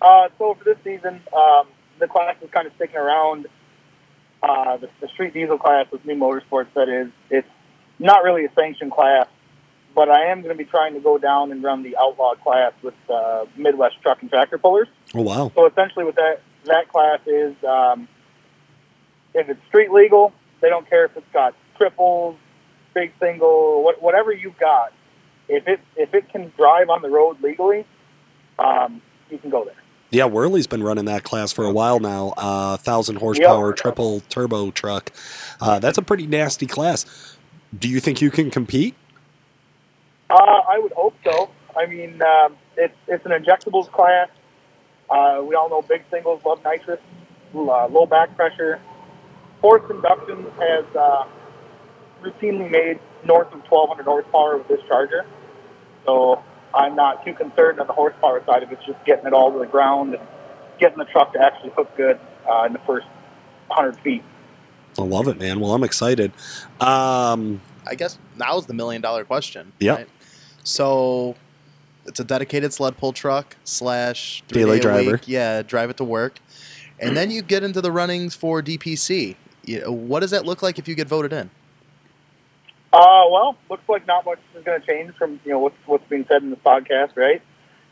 Uh, 0.00 0.28
so 0.38 0.54
for 0.54 0.64
this 0.64 0.78
season, 0.84 1.20
um, 1.34 1.66
the 1.98 2.06
class 2.06 2.36
is 2.42 2.50
kind 2.50 2.66
of 2.66 2.72
sticking 2.76 2.96
around. 2.96 3.46
Uh, 4.42 4.76
the, 4.76 4.90
the 5.00 5.08
street 5.08 5.32
diesel 5.32 5.56
class 5.56 5.86
with 5.90 6.04
New 6.04 6.16
Motorsports, 6.16 6.66
that 6.74 6.88
is, 6.88 7.10
it's 7.30 7.48
not 7.98 8.22
really 8.24 8.44
a 8.44 8.52
sanctioned 8.54 8.92
class, 8.92 9.26
but 9.94 10.10
I 10.10 10.26
am 10.26 10.42
going 10.42 10.54
to 10.54 10.58
be 10.62 10.68
trying 10.68 10.92
to 10.94 11.00
go 11.00 11.16
down 11.16 11.50
and 11.50 11.62
run 11.62 11.82
the 11.82 11.96
outlaw 11.96 12.34
class 12.34 12.72
with 12.82 12.94
uh, 13.08 13.46
Midwest 13.56 14.02
Truck 14.02 14.20
and 14.20 14.28
Tractor 14.28 14.58
Pullers. 14.58 14.88
Oh, 15.14 15.22
wow. 15.22 15.50
So 15.54 15.66
essentially, 15.66 16.04
what 16.04 16.16
that 16.16 16.42
that 16.64 16.88
class 16.88 17.20
is, 17.26 17.54
um, 17.64 18.08
if 19.34 19.48
it's 19.48 19.60
street 19.66 19.90
legal, 19.92 20.32
they 20.60 20.68
don't 20.68 20.88
care 20.88 21.04
if 21.04 21.16
it's 21.16 21.26
got 21.32 21.54
triples, 21.76 22.36
big 22.94 23.12
single, 23.20 23.82
what, 23.84 24.00
whatever 24.00 24.32
you've 24.32 24.58
got. 24.58 24.92
If 25.48 25.68
it 25.68 25.80
if 25.96 26.14
it 26.14 26.30
can 26.30 26.52
drive 26.56 26.88
on 26.88 27.02
the 27.02 27.10
road 27.10 27.42
legally, 27.42 27.84
um, 28.58 29.02
you 29.30 29.36
can 29.38 29.50
go 29.50 29.64
there. 29.64 29.74
Yeah, 30.10 30.24
Wehrli's 30.28 30.66
been 30.66 30.82
running 30.82 31.06
that 31.06 31.24
class 31.24 31.52
for 31.52 31.64
a 31.64 31.72
while 31.72 31.98
now. 31.98 32.32
Uh, 32.36 32.76
thousand 32.76 33.16
horsepower 33.16 33.70
Yep. 33.70 33.76
triple 33.76 34.20
turbo 34.28 34.70
truck. 34.70 35.10
Uh, 35.60 35.80
that's 35.80 35.98
a 35.98 36.02
pretty 36.02 36.26
nasty 36.26 36.66
class. 36.66 37.36
Do 37.76 37.88
you 37.88 38.00
think 38.00 38.22
you 38.22 38.30
can 38.30 38.50
compete? 38.50 38.94
Uh, 40.30 40.36
I 40.36 40.78
would 40.78 40.92
hope 40.92 41.14
so. 41.24 41.50
I 41.76 41.86
mean, 41.86 42.22
um, 42.22 42.56
it's 42.76 42.96
it's 43.08 43.26
an 43.26 43.32
injectables 43.32 43.90
class. 43.90 44.28
Uh, 45.10 45.42
we 45.44 45.54
all 45.54 45.68
know 45.68 45.82
big 45.82 46.02
singles 46.10 46.42
love 46.44 46.62
nitrous, 46.64 47.00
uh, 47.54 47.86
low 47.88 48.06
back 48.06 48.34
pressure. 48.36 48.80
Forced 49.64 49.90
induction 49.90 50.44
has 50.58 50.84
uh, 50.94 51.24
routinely 52.22 52.70
made 52.70 53.00
north 53.24 53.46
of 53.46 53.62
1,200 53.62 54.04
horsepower 54.04 54.58
with 54.58 54.68
this 54.68 54.80
charger. 54.86 55.24
So 56.04 56.44
I'm 56.74 56.94
not 56.94 57.24
too 57.24 57.32
concerned 57.32 57.80
on 57.80 57.86
the 57.86 57.94
horsepower 57.94 58.44
side 58.44 58.62
of 58.62 58.70
it. 58.70 58.74
It's 58.74 58.86
just 58.86 59.02
getting 59.06 59.24
it 59.24 59.32
all 59.32 59.50
to 59.50 59.58
the 59.58 59.64
ground 59.64 60.16
and 60.16 60.22
getting 60.78 60.98
the 60.98 61.06
truck 61.06 61.32
to 61.32 61.40
actually 61.40 61.70
hook 61.70 61.88
good 61.96 62.20
uh, 62.46 62.64
in 62.66 62.74
the 62.74 62.78
first 62.80 63.06
100 63.68 63.98
feet. 64.00 64.22
I 64.98 65.02
love 65.02 65.28
it, 65.28 65.38
man. 65.38 65.60
Well, 65.60 65.72
I'm 65.72 65.82
excited. 65.82 66.32
Um, 66.78 67.62
I 67.86 67.94
guess 67.94 68.18
now's 68.36 68.66
the 68.66 68.74
million 68.74 69.00
dollar 69.00 69.24
question. 69.24 69.72
Yeah. 69.80 70.04
So 70.62 71.36
it's 72.04 72.20
a 72.20 72.24
dedicated 72.24 72.74
sled 72.74 72.98
pull 72.98 73.14
truck 73.14 73.56
slash 73.64 74.44
three 74.46 74.60
Daily 74.60 74.72
day 74.72 74.78
a 74.78 74.82
driver. 74.82 75.12
Week. 75.12 75.26
Yeah, 75.26 75.62
drive 75.62 75.88
it 75.88 75.96
to 75.96 76.04
work, 76.04 76.38
and 77.00 77.16
then 77.16 77.30
you 77.30 77.40
get 77.40 77.62
into 77.62 77.80
the 77.80 77.90
runnings 77.90 78.34
for 78.34 78.62
DPC. 78.62 79.36
You 79.66 79.80
know, 79.80 79.92
what 79.92 80.20
does 80.20 80.30
that 80.30 80.44
look 80.44 80.62
like 80.62 80.78
if 80.78 80.88
you 80.88 80.94
get 80.94 81.08
voted 81.08 81.32
in? 81.32 81.50
Uh, 82.92 83.24
well, 83.30 83.56
looks 83.68 83.88
like 83.88 84.06
not 84.06 84.24
much 84.24 84.38
is 84.56 84.64
going 84.64 84.80
to 84.80 84.86
change 84.86 85.14
from 85.16 85.40
you 85.44 85.50
know 85.50 85.58
what's 85.58 85.76
what's 85.86 86.08
being 86.08 86.24
said 86.28 86.42
in 86.42 86.50
this 86.50 86.60
podcast, 86.64 87.16
right? 87.16 87.42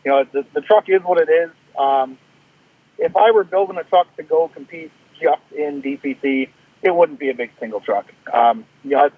You 0.05 0.11
know, 0.11 0.25
the, 0.33 0.45
the 0.55 0.61
truck 0.61 0.85
is 0.89 1.03
what 1.03 1.19
it 1.19 1.29
is. 1.29 1.51
Um, 1.79 2.19
if 2.99 3.17
I 3.17 3.33
were 3.33 3.45
building 3.45 3.77
a 3.79 3.85
truck 3.85 4.15
to 4.17 4.23
go 4.23 4.49
compete 4.49 4.93
just 5.21 5.43
in 5.57 5.83
DPC, 5.83 6.51
it 6.83 6.95
wouldn't 6.95 7.19
be 7.19 7.31
a 7.31 7.35
big 7.35 7.51
single 7.59 7.81
truck. 7.81 8.13
Um, 8.33 8.65
you 8.85 8.91
know, 8.91 9.11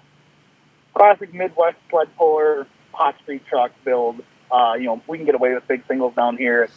classic 0.95 1.33
Midwest 1.33 1.77
sled 1.89 2.07
puller, 2.17 2.67
hot 2.91 3.15
street 3.21 3.43
truck 3.47 3.71
build. 3.83 4.21
Uh, 4.49 4.73
you 4.77 4.85
know, 4.85 5.01
we 5.07 5.17
can 5.17 5.25
get 5.25 5.35
away 5.35 5.53
with 5.53 5.67
big 5.67 5.83
singles 5.87 6.15
down 6.15 6.37
here 6.37 6.63
at 6.63 6.69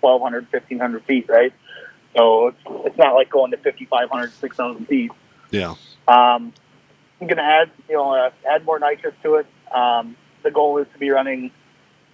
1,200, 0.00 0.52
1,500 0.52 1.04
feet, 1.04 1.28
right? 1.28 1.52
So 2.16 2.48
it's, 2.48 2.58
it's 2.86 2.98
not 2.98 3.14
like 3.14 3.30
going 3.30 3.50
to 3.52 3.56
5,500, 3.56 4.32
6,000 4.32 4.86
feet. 4.86 5.12
yeah. 5.50 5.74
Um, 6.08 6.52
I'm 7.20 7.26
going 7.26 7.36
to 7.36 7.42
add, 7.42 7.70
you 7.88 7.96
know, 7.96 8.12
uh, 8.14 8.30
add 8.48 8.64
more 8.64 8.78
nitrous 8.78 9.14
to 9.22 9.36
it. 9.36 9.46
Um, 9.72 10.16
the 10.42 10.50
goal 10.50 10.78
is 10.78 10.86
to 10.94 10.98
be 10.98 11.10
running 11.10 11.50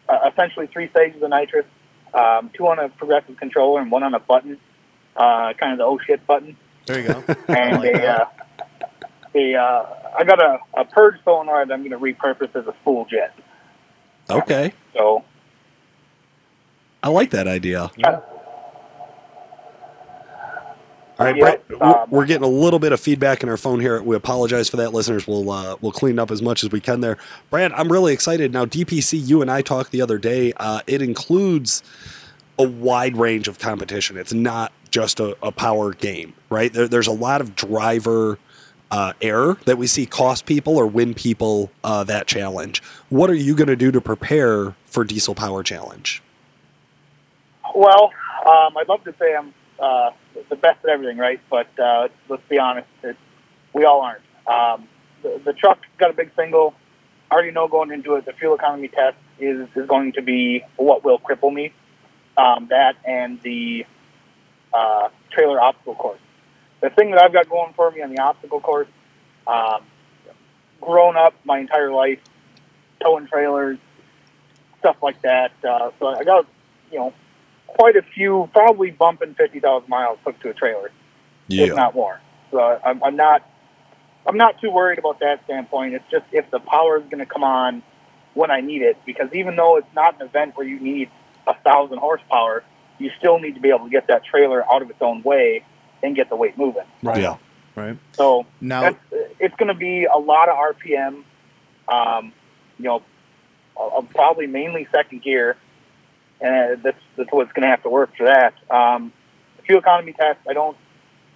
uh, 0.09 0.31
essentially 0.31 0.67
three 0.67 0.89
stages 0.91 1.23
of 1.23 1.31
nitrous, 1.31 1.65
um, 2.13 2.51
two 2.55 2.67
on 2.67 2.79
a 2.79 2.89
progressive 2.89 3.37
controller 3.37 3.81
and 3.81 3.91
one 3.91 4.03
on 4.03 4.15
a 4.15 4.21
button, 4.21 4.59
uh, 5.17 5.53
kind 5.55 5.73
of 5.73 5.79
the 5.79 5.85
oh 5.85 5.99
shit 6.05 6.27
button. 6.27 6.57
There 6.87 7.01
you 7.01 7.09
go. 7.09 7.25
And 7.49 7.81
like 7.81 7.95
a, 7.95 8.09
uh, 8.09 8.29
a, 9.35 9.55
uh, 9.55 9.87
I 10.19 10.25
got 10.25 10.43
a, 10.43 10.59
a 10.77 10.85
purge 10.85 11.17
solenoid 11.25 11.71
I'm 11.71 11.89
going 11.89 11.91
to 11.91 11.99
repurpose 11.99 12.55
as 12.57 12.67
a 12.67 12.75
spool 12.83 13.07
jet. 13.07 13.35
Okay. 14.29 14.73
So 14.93 15.25
I 17.03 17.09
like 17.11 17.31
that 17.31 17.47
idea. 17.47 17.91
Yeah. 17.97 18.21
All 21.19 21.25
right, 21.27 21.35
Yeah, 21.37 21.41
Brett, 21.45 21.65
we're- 21.71 21.81
um, 21.81 22.11
we're 22.11 22.27
getting 22.27 22.43
a 22.45 22.49
little 22.49 22.79
bit 22.79 22.93
of 22.93 23.01
feedback 23.01 23.43
in 23.43 23.49
our 23.49 23.57
phone 23.57 23.81
here. 23.81 24.03
We 24.03 24.15
apologize 24.17 24.69
for 24.69 24.77
that, 24.77 24.93
listeners. 24.93 25.27
We'll 25.27 25.51
uh, 25.51 25.77
we'll 25.81 25.93
clean 25.93 26.19
up 26.19 26.31
as 26.31 26.43
much 26.43 26.63
as 26.63 26.71
we 26.71 26.81
can 26.81 27.01
there. 27.01 27.17
Brad, 27.51 27.73
I'm 27.73 27.91
really 27.91 28.13
excited 28.13 28.53
now. 28.53 28.67
DPC, 28.67 29.27
you 29.27 29.41
and 29.41 29.51
I 29.51 29.63
talked 29.63 29.93
the 29.93 30.03
other 30.03 30.19
day. 30.19 30.53
Uh, 30.59 30.81
it 30.87 31.01
includes 31.01 31.83
a 32.59 32.69
wide 32.69 33.17
range 33.17 33.49
of 33.49 33.59
competition. 33.59 34.17
It's 34.19 34.33
not 34.35 34.73
just 34.91 35.19
a, 35.19 35.37
a 35.43 35.53
power 35.53 35.93
game, 35.93 36.35
right? 36.51 36.73
There, 36.73 36.87
there's 36.89 37.07
a 37.07 37.13
lot 37.13 37.41
of 37.41 37.55
driver 37.57 38.39
uh, 38.91 39.15
error 39.23 39.57
that 39.65 39.79
we 39.79 39.87
see 39.87 40.05
cost 40.07 40.45
people 40.47 40.77
or 40.77 40.87
win 40.87 41.15
people 41.15 41.71
uh, 41.83 42.05
that 42.05 42.27
challenge. 42.27 42.83
What 43.09 43.31
are 43.31 43.35
you 43.35 43.55
going 43.57 43.69
to 43.69 43.77
do 43.77 43.91
to 43.91 44.01
prepare 44.03 44.75
for 44.85 45.03
Diesel 45.05 45.35
Power 45.35 45.63
Challenge? 45.63 46.23
Well, 47.75 48.13
um, 48.47 48.77
I'd 48.77 48.89
love 48.89 49.03
to 49.05 49.15
say 49.19 49.35
I'm 49.35 49.53
uh, 49.79 50.11
the 50.49 50.57
best 50.57 50.85
at 50.85 50.91
everything, 50.91 51.19
right? 51.19 51.41
But 51.51 51.69
uh, 51.79 52.09
let's 52.29 52.43
be 52.49 52.59
honest, 52.59 52.89
we 53.73 53.85
all 53.85 54.01
aren't. 54.03 54.23
Um, 54.47 54.89
the, 55.23 55.41
the 55.45 55.53
truck 55.53 55.79
got 55.99 56.11
a 56.11 56.13
big 56.13 56.31
single. 56.37 56.75
I 57.31 57.35
already 57.35 57.51
know 57.51 57.69
going 57.69 57.91
into 57.91 58.15
it, 58.15 58.25
the 58.25 58.33
fuel 58.33 58.55
economy 58.55 58.89
test 58.89 59.17
is, 59.39 59.69
is 59.75 59.87
going 59.87 60.13
to 60.13 60.23
be 60.23 60.63
what 60.77 61.05
will 61.05 61.19
cripple 61.19 61.53
me. 61.53 61.73
Um, 62.37 62.69
that 62.69 62.97
and 63.05 63.41
the 63.43 63.87
uh, 64.73 65.09
trailer 65.31 65.61
obstacle 65.61 65.95
course. 65.95 66.21
The 66.83 66.91
thing 66.91 67.11
that 67.11 67.21
I've 67.21 67.33
got 67.33 67.49
going 67.49 67.73
for 67.73 67.91
me 67.91 68.03
on 68.03 68.15
the 68.15 68.21
obstacle 68.21 68.61
course, 68.61 68.89
um, 69.47 69.83
grown 70.81 71.17
up 71.17 71.35
my 71.45 71.59
entire 71.59 71.91
life, 71.91 72.21
towing 73.01 73.27
trailers, 73.27 73.79
stuff 74.81 74.97
like 75.03 75.21
that. 75.23 75.53
Uh, 75.65 75.91
so 75.99 76.09
I 76.09 76.25
got, 76.25 76.47
you 76.93 76.99
know, 76.99 77.15
quite 77.67 77.97
a 77.97 78.03
few, 78.03 78.49
probably 78.53 78.91
bumping 78.91 79.35
50,000 79.35 79.89
miles 79.89 80.19
hooked 80.25 80.43
to 80.43 80.51
a 80.51 80.55
trailer, 80.55 80.91
if 81.49 81.75
not 81.75 81.95
more. 81.95 82.21
So 82.51 82.61
I'm, 82.61 83.03
I'm 83.03 83.17
not, 83.17 83.49
I'm 84.27 84.37
not 84.37 84.61
too 84.61 84.71
worried 84.71 84.99
about 84.99 85.21
that 85.21 85.45
standpoint. 85.45 85.95
It's 85.95 86.11
just 86.11 86.25
if 86.33 86.51
the 86.51 86.61
power 86.61 86.99
is 86.99 87.05
going 87.05 87.19
to 87.19 87.27
come 87.27 87.45
on 87.45 87.83
when 88.35 88.51
I 88.51 88.61
need 88.61 88.83
it, 88.83 88.97
because 89.07 89.29
even 89.33 89.57
though 89.57 89.77
it's 89.77 89.95
not 89.95 90.21
an 90.21 90.27
event 90.27 90.57
where 90.57 90.67
you 90.67 90.79
need 90.81 91.11
a 91.47 91.55
thousand 91.55 91.99
horsepower, 91.99 92.65
you 92.99 93.11
still 93.19 93.39
need 93.39 93.55
to 93.55 93.61
be 93.61 93.69
able 93.69 93.85
to 93.85 93.91
get 93.91 94.09
that 94.09 94.25
trailer 94.25 94.65
out 94.73 94.83
of 94.83 94.91
its 94.91 95.01
own 95.01 95.23
way 95.23 95.65
and 96.03 96.17
get 96.17 96.29
the 96.29 96.37
weight 96.37 96.57
moving. 96.59 96.85
Right. 97.03 97.23
Yeah. 97.23 97.37
Right. 97.75 97.99
So 98.13 98.47
Now, 98.61 98.83
that's, 98.83 98.99
it's 99.39 99.55
going 99.57 99.69
to 99.69 99.75
be 99.75 100.05
a 100.07 100.17
lot 100.17 100.49
of 100.49 100.57
RPM. 100.57 101.25
Um, 101.89 102.33
you 102.79 102.85
know, 102.85 103.03
uh, 103.79 104.01
probably 104.15 104.47
mainly 104.47 104.89
second 104.91 105.23
gear, 105.23 105.57
and 106.41 106.83
that's 106.83 106.99
that's 107.17 107.31
what's 107.33 107.53
going 107.53 107.63
to 107.63 107.69
have 107.69 107.83
to 107.83 107.91
work 107.91 108.11
for 108.17 108.25
that. 108.25 108.55
Um, 108.71 109.13
fuel 109.65 109.81
economy 109.81 110.13
test, 110.13 110.39
I 110.49 110.53
don't 110.53 110.77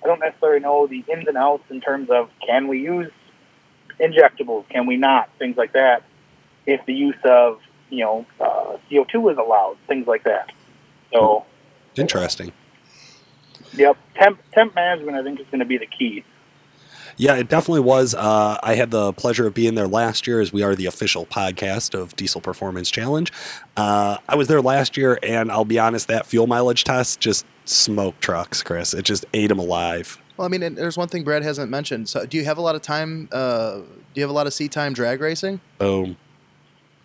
I 0.03 0.07
don't 0.07 0.21
necessarily 0.21 0.61
know 0.61 0.87
the 0.87 1.05
ins 1.13 1.29
and 1.29 1.37
outs 1.37 1.65
in 1.71 1.81
terms 1.81 2.09
of 2.11 2.31
can 2.47 2.69
we 2.69 2.81
use 2.81 3.11
injectables, 4.01 4.69
can 4.69 4.87
we 4.87 4.97
not, 4.97 5.29
things 5.39 5.57
like 5.57 5.73
that. 5.75 6.05
If 6.67 6.85
the 6.87 6.95
use 6.95 7.19
of 7.25 7.61
you 7.91 8.05
know 8.05 8.27
uh, 8.41 8.79
CO2 8.91 9.33
is 9.33 9.39
allowed, 9.39 9.77
things 9.89 10.07
like 10.07 10.25
that. 10.25 10.53
So, 11.13 11.45
Interesting. 11.97 12.53
yep, 13.73 13.97
temp 14.15 14.41
temp 14.53 14.75
management 14.75 15.17
I 15.17 15.23
think 15.23 15.41
is 15.41 15.47
going 15.47 15.61
to 15.61 15.67
be 15.67 15.79
the 15.79 15.87
key. 15.87 16.25
Yeah, 17.17 17.35
it 17.35 17.49
definitely 17.49 17.81
was. 17.81 18.15
Uh, 18.15 18.59
I 18.63 18.75
had 18.75 18.91
the 18.91 19.13
pleasure 19.13 19.47
of 19.47 19.55
being 19.55 19.75
there 19.75 19.89
last 19.89 20.27
year 20.27 20.41
as 20.41 20.53
we 20.53 20.63
are 20.63 20.75
the 20.75 20.87
official 20.87 21.27
podcast 21.27 21.95
of 21.95 22.17
Diesel 22.17 22.41
Performance 22.41 22.91
Challenge. 22.91 23.33
Uh, 23.77 24.19
I 24.29 24.37
was 24.37 24.49
there 24.49 24.61
last 24.61 24.97
year, 24.97 25.19
and 25.23 25.51
I'll 25.51 25.65
be 25.65 25.79
honest, 25.79 26.09
that 26.09 26.27
fuel 26.27 26.47
mileage 26.47 26.85
test 26.85 27.21
just 27.21 27.47
smoked 27.65 28.21
trucks, 28.21 28.63
Chris. 28.63 28.95
It 28.95 29.05
just 29.05 29.25
ate 29.35 29.49
them 29.49 29.59
alive. 29.59 30.19
Well, 30.37 30.47
I 30.47 30.49
mean, 30.49 30.63
and 30.63 30.77
there's 30.77 30.97
one 30.97 31.09
thing 31.09 31.23
Brad 31.23 31.43
hasn't 31.43 31.71
mentioned. 31.71 32.09
So, 32.09 32.25
do 32.25 32.37
you 32.39 32.45
have 32.45 32.59
a 32.59 32.63
lot 32.63 32.75
of 32.75 32.83
time? 32.83 33.29
Uh, 33.31 33.81
do 33.81 33.85
you 34.15 34.23
have 34.23 34.31
a 34.31 34.35
lot 34.35 34.47
of 34.47 34.55
seat 34.55 34.73
time 34.73 34.93
drag 34.93 35.21
racing? 35.21 35.61
Boom. 35.79 36.17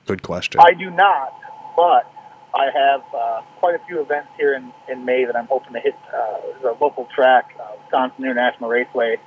Good 0.05 0.23
question. 0.23 0.61
I 0.63 0.73
do 0.73 0.89
not, 0.89 1.33
but 1.75 2.09
I 2.55 2.69
have 2.73 3.01
uh, 3.13 3.41
quite 3.59 3.75
a 3.75 3.79
few 3.87 4.01
events 4.01 4.29
here 4.37 4.53
in, 4.53 4.71
in 4.87 5.03
May 5.03 5.25
that 5.25 5.35
I'm 5.35 5.47
hoping 5.47 5.73
to 5.73 5.79
hit 5.79 5.95
uh, 6.13 6.37
the 6.61 6.77
local 6.79 7.07
track, 7.13 7.53
uh, 7.59 7.75
Wisconsin 7.83 8.23
International 8.23 8.69
Raceway. 8.69 9.17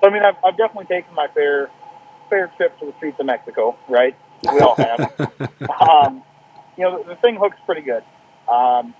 So, 0.00 0.08
I 0.08 0.12
mean, 0.12 0.22
I've, 0.22 0.36
I've 0.44 0.56
definitely 0.56 0.86
taken 0.86 1.14
my 1.14 1.28
fair 1.34 1.70
fair 2.30 2.52
trip 2.56 2.78
to 2.80 2.86
the 2.86 2.92
streets 2.98 3.18
of 3.18 3.26
Mexico, 3.26 3.76
right? 3.88 4.16
We 4.52 4.60
all 4.60 4.76
have. 4.76 5.00
um, 5.80 6.22
you 6.76 6.84
know, 6.84 7.02
the, 7.02 7.14
the 7.14 7.16
thing 7.16 7.36
hooks 7.36 7.56
pretty 7.66 7.82
good. 7.82 8.04
Um, 8.48 8.94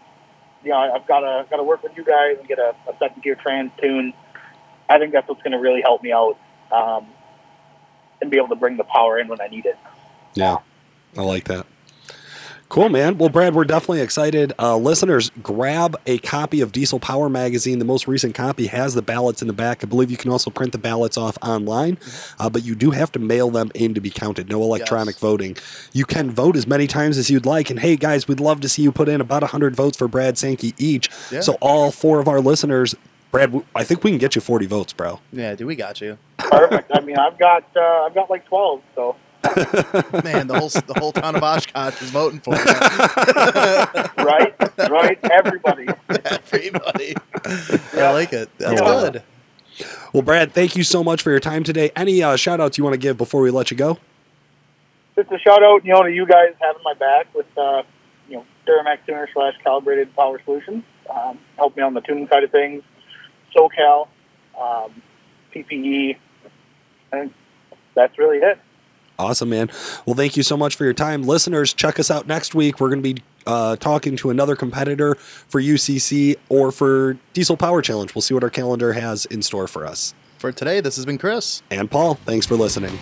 you 0.65 0.71
know, 0.71 0.79
I've 0.79 1.07
got 1.07 1.21
to 1.21 1.47
got 1.49 1.57
to 1.57 1.63
work 1.63 1.83
with 1.83 1.93
you 1.97 2.05
guys 2.05 2.37
and 2.39 2.49
get 2.49 2.59
a, 2.59 2.75
a 2.89 2.97
second 2.99 3.23
gear 3.23 3.37
trans 3.37 3.71
tune. 3.81 4.13
I 4.89 4.99
think 4.99 5.13
that's 5.13 5.29
what's 5.29 5.43
going 5.43 5.53
to 5.53 5.59
really 5.59 5.83
help 5.83 6.03
me 6.03 6.13
out 6.13 6.39
um, 6.73 7.07
and 8.21 8.31
be 8.31 8.39
able 8.39 8.49
to 8.49 8.57
bring 8.57 8.77
the 8.77 8.85
power 8.85 9.19
in 9.19 9.29
when 9.29 9.41
I 9.41 9.49
need 9.49 9.67
it. 9.67 9.77
Yeah, 10.35 10.59
I 11.17 11.23
like 11.23 11.45
that. 11.45 11.67
Cool, 12.69 12.91
man. 12.91 13.17
Well, 13.17 13.31
Brad, 13.31 13.55
we're 13.55 13.65
definitely 13.65 14.03
excited. 14.03 14.53
Uh, 14.59 14.77
listeners, 14.77 15.31
grab 15.43 15.97
a 16.07 16.19
copy 16.19 16.61
of 16.61 16.71
Diesel 16.71 17.01
Power 17.01 17.31
Magazine. 17.31 17.79
The 17.79 17.87
most 17.87 18.07
recent 18.07 18.35
copy 18.35 18.67
has 18.67 18.93
the 18.93 19.01
ballots 19.01 19.41
in 19.41 19.49
the 19.49 19.55
back. 19.55 19.83
I 19.83 19.87
believe 19.87 20.11
you 20.11 20.19
can 20.19 20.31
also 20.31 20.51
print 20.51 20.73
the 20.73 20.79
ballots 20.79 21.17
off 21.17 21.39
online, 21.41 21.97
uh, 22.39 22.51
but 22.51 22.65
you 22.67 22.75
do 22.75 22.91
have 22.91 23.11
to 23.13 23.19
mail 23.19 23.49
them 23.51 23.71
in 23.75 23.95
to 23.95 24.03
be 24.03 24.11
counted. 24.11 24.51
No 24.51 24.63
electronic 24.63 25.15
Yes. 25.15 25.21
voting. 25.21 25.57
You 25.95 26.05
can 26.05 26.31
vote 26.31 26.57
as 26.57 26.67
many 26.67 26.87
times 26.87 27.17
as 27.17 27.31
you'd 27.31 27.47
like. 27.47 27.71
And 27.71 27.81
hey, 27.81 27.97
guys, 27.97 28.29
we'd 28.29 28.39
love 28.39 28.61
to 28.61 28.69
see 28.69 28.83
you 28.83 28.93
put 28.93 29.09
in 29.09 29.23
about 29.23 29.41
100 29.43 29.75
votes 29.75 29.97
for 29.97 30.07
Brad 30.07 30.37
Sankey 30.37 30.75
each. 30.77 31.09
Yeah. 31.33 31.41
So, 31.41 31.57
all 31.63 31.91
four 31.91 32.21
of 32.21 32.29
our 32.29 32.41
listeners, 32.41 32.95
Brad, 33.31 33.63
I 33.75 33.83
think 33.83 34.05
we 34.05 34.11
can 34.11 34.19
get 34.19 34.35
you 34.35 34.43
40 34.43 34.67
votes, 34.67 34.93
bro. 34.93 35.21
Yeah, 35.33 35.55
dude, 35.55 35.67
we 35.67 35.75
got 35.75 36.03
you. 36.03 36.19
Perfect. 36.37 36.91
I 36.95 37.01
mean, 37.01 37.17
I've 37.17 37.39
got 37.39 37.65
uh, 37.75 37.81
I've 38.07 38.15
got 38.15 38.29
like 38.29 38.45
twelve, 38.47 38.83
so 38.95 39.17
Man, 40.25 40.47
the 40.47 40.57
whole 40.59 40.69
the 40.69 40.95
whole 40.99 41.13
town 41.13 41.37
of 41.37 41.43
Oshkosh 41.43 42.01
is 42.03 42.11
voting 42.11 42.41
for 42.41 42.55
you. 42.55 42.65
right, 44.25 44.55
right, 44.91 45.19
everybody. 45.31 45.89
Everybody. 46.25 47.15
I 47.95 48.11
like 48.13 48.33
it. 48.33 48.49
That's 48.59 48.81
Yeah. 48.81 49.11
good. 49.11 49.23
Well, 50.13 50.23
Brad, 50.23 50.53
thank 50.53 50.77
you 50.77 50.83
so 50.83 51.05
much 51.05 51.23
for 51.23 51.31
your 51.31 51.41
time 51.41 51.63
today. 51.65 51.91
Any 51.95 52.23
uh, 52.23 52.37
shout 52.37 52.61
outs 52.61 52.79
you 52.79 52.85
want 52.85 52.95
to 52.95 52.99
give 52.99 53.17
before 53.17 53.41
we 53.41 53.51
let 53.51 53.71
you 53.71 53.77
go? 53.77 53.99
Just 55.17 55.31
a 55.33 55.39
shout 55.39 55.63
out, 55.63 55.85
you 55.85 55.93
know, 55.93 56.03
to 56.03 56.11
you 56.13 56.27
guys 56.27 56.55
having 56.61 56.83
my 56.85 56.95
back 56.95 57.33
with 57.35 57.47
uh, 57.57 57.83
you 58.29 58.37
know 58.37 58.45
Duramax 58.67 58.99
tuner 59.07 59.29
slash 59.33 59.55
calibrated 59.63 60.15
power 60.15 60.41
solutions. 60.45 60.85
Um, 61.09 61.39
help 61.57 61.77
me 61.77 61.83
on 61.83 61.95
the 61.95 62.01
tuning 62.01 62.29
side 62.29 62.45
of 62.45 62.51
things. 62.51 62.83
SoCal, 63.57 64.09
um, 64.61 65.03
PPE, 65.55 66.17
and 67.13 67.33
that's 67.95 68.19
really 68.19 68.39
it. 68.39 68.59
Awesome, 69.19 69.49
man. 69.49 69.69
Well, 70.07 70.15
thank 70.15 70.37
you 70.37 70.45
so 70.45 70.57
much 70.57 70.77
for 70.77 70.85
your 70.85 70.95
time. 70.95 71.25
Listeners, 71.25 71.75
check 71.75 71.99
us 71.99 72.09
out 72.09 72.29
next 72.29 72.55
week. 72.55 72.79
We're 72.79 72.91
going 72.91 73.03
to 73.03 73.15
be 73.15 73.23
uh, 73.49 73.75
talking 73.77 74.17
to 74.19 74.31
another 74.31 74.55
competitor 74.55 75.17
for 75.17 75.61
UCC 75.61 76.37
or 76.49 76.71
for 76.71 77.17
Diesel 77.33 77.57
Power 77.57 77.83
Challenge. 77.83 78.15
We'll 78.15 78.23
see 78.23 78.35
what 78.35 78.45
our 78.45 78.51
calendar 78.51 78.93
has 78.93 79.25
in 79.27 79.43
store 79.43 79.67
for 79.67 79.85
us. 79.87 80.15
For 80.39 80.53
today, 80.53 80.81
this 80.81 80.95
has 80.95 81.05
been 81.05 81.19
Chris. 81.19 81.63
And 81.71 81.91
Paul, 81.91 82.15
thanks 82.15 82.47
for 82.47 82.55
listening. 82.55 82.97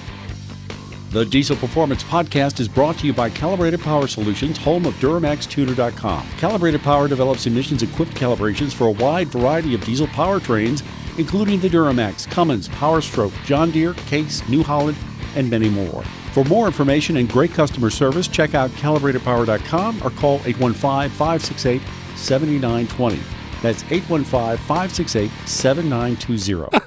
The 1.10 1.26
Diesel 1.26 1.56
Performance 1.56 2.02
Podcast 2.02 2.60
is 2.60 2.68
brought 2.68 2.98
to 2.98 3.06
you 3.06 3.12
by 3.12 3.28
Calibrated 3.28 3.80
Power 3.80 4.06
Solutions, 4.06 4.56
home 4.56 4.86
of 4.86 4.94
DuramaxTuner.com. 4.94 6.26
Calibrated 6.38 6.80
Power 6.80 7.08
develops 7.08 7.46
emissions 7.46 7.82
equipped 7.82 8.12
calibrations 8.12 8.72
for 8.72 8.86
a 8.86 8.90
wide 8.90 9.28
variety 9.28 9.74
of 9.74 9.84
diesel 9.84 10.06
powertrains, 10.08 10.82
including 11.18 11.60
the 11.60 11.68
Duramax, 11.68 12.28
Cummins, 12.30 12.68
Powerstroke, 12.68 13.32
John 13.44 13.70
Deere, 13.70 13.94
Case, 13.94 14.46
New 14.48 14.62
Holland, 14.62 14.96
and 15.36 15.48
many 15.48 15.68
more. 15.68 16.02
For 16.32 16.44
more 16.44 16.66
information 16.66 17.16
and 17.16 17.28
great 17.28 17.52
customer 17.52 17.90
service, 17.90 18.28
check 18.28 18.54
out 18.54 18.70
calibratedpower.com 18.70 20.02
or 20.02 20.10
call 20.10 20.36
815 20.44 21.10
568 21.10 21.82
7920. 22.16 23.20
That's 23.62 23.82
815 23.84 24.56
568 24.66 25.30
7920. 25.46 26.78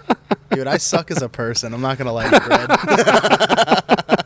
Dude, 0.52 0.68
I 0.68 0.78
suck 0.78 1.12
as 1.12 1.22
a 1.22 1.30
person. 1.30 1.74
I'm 1.74 1.82
not 1.82 1.98
going 1.98 2.08
to 2.08 2.12
lie 2.12 2.30
to 2.30 4.08
you. 4.10 4.16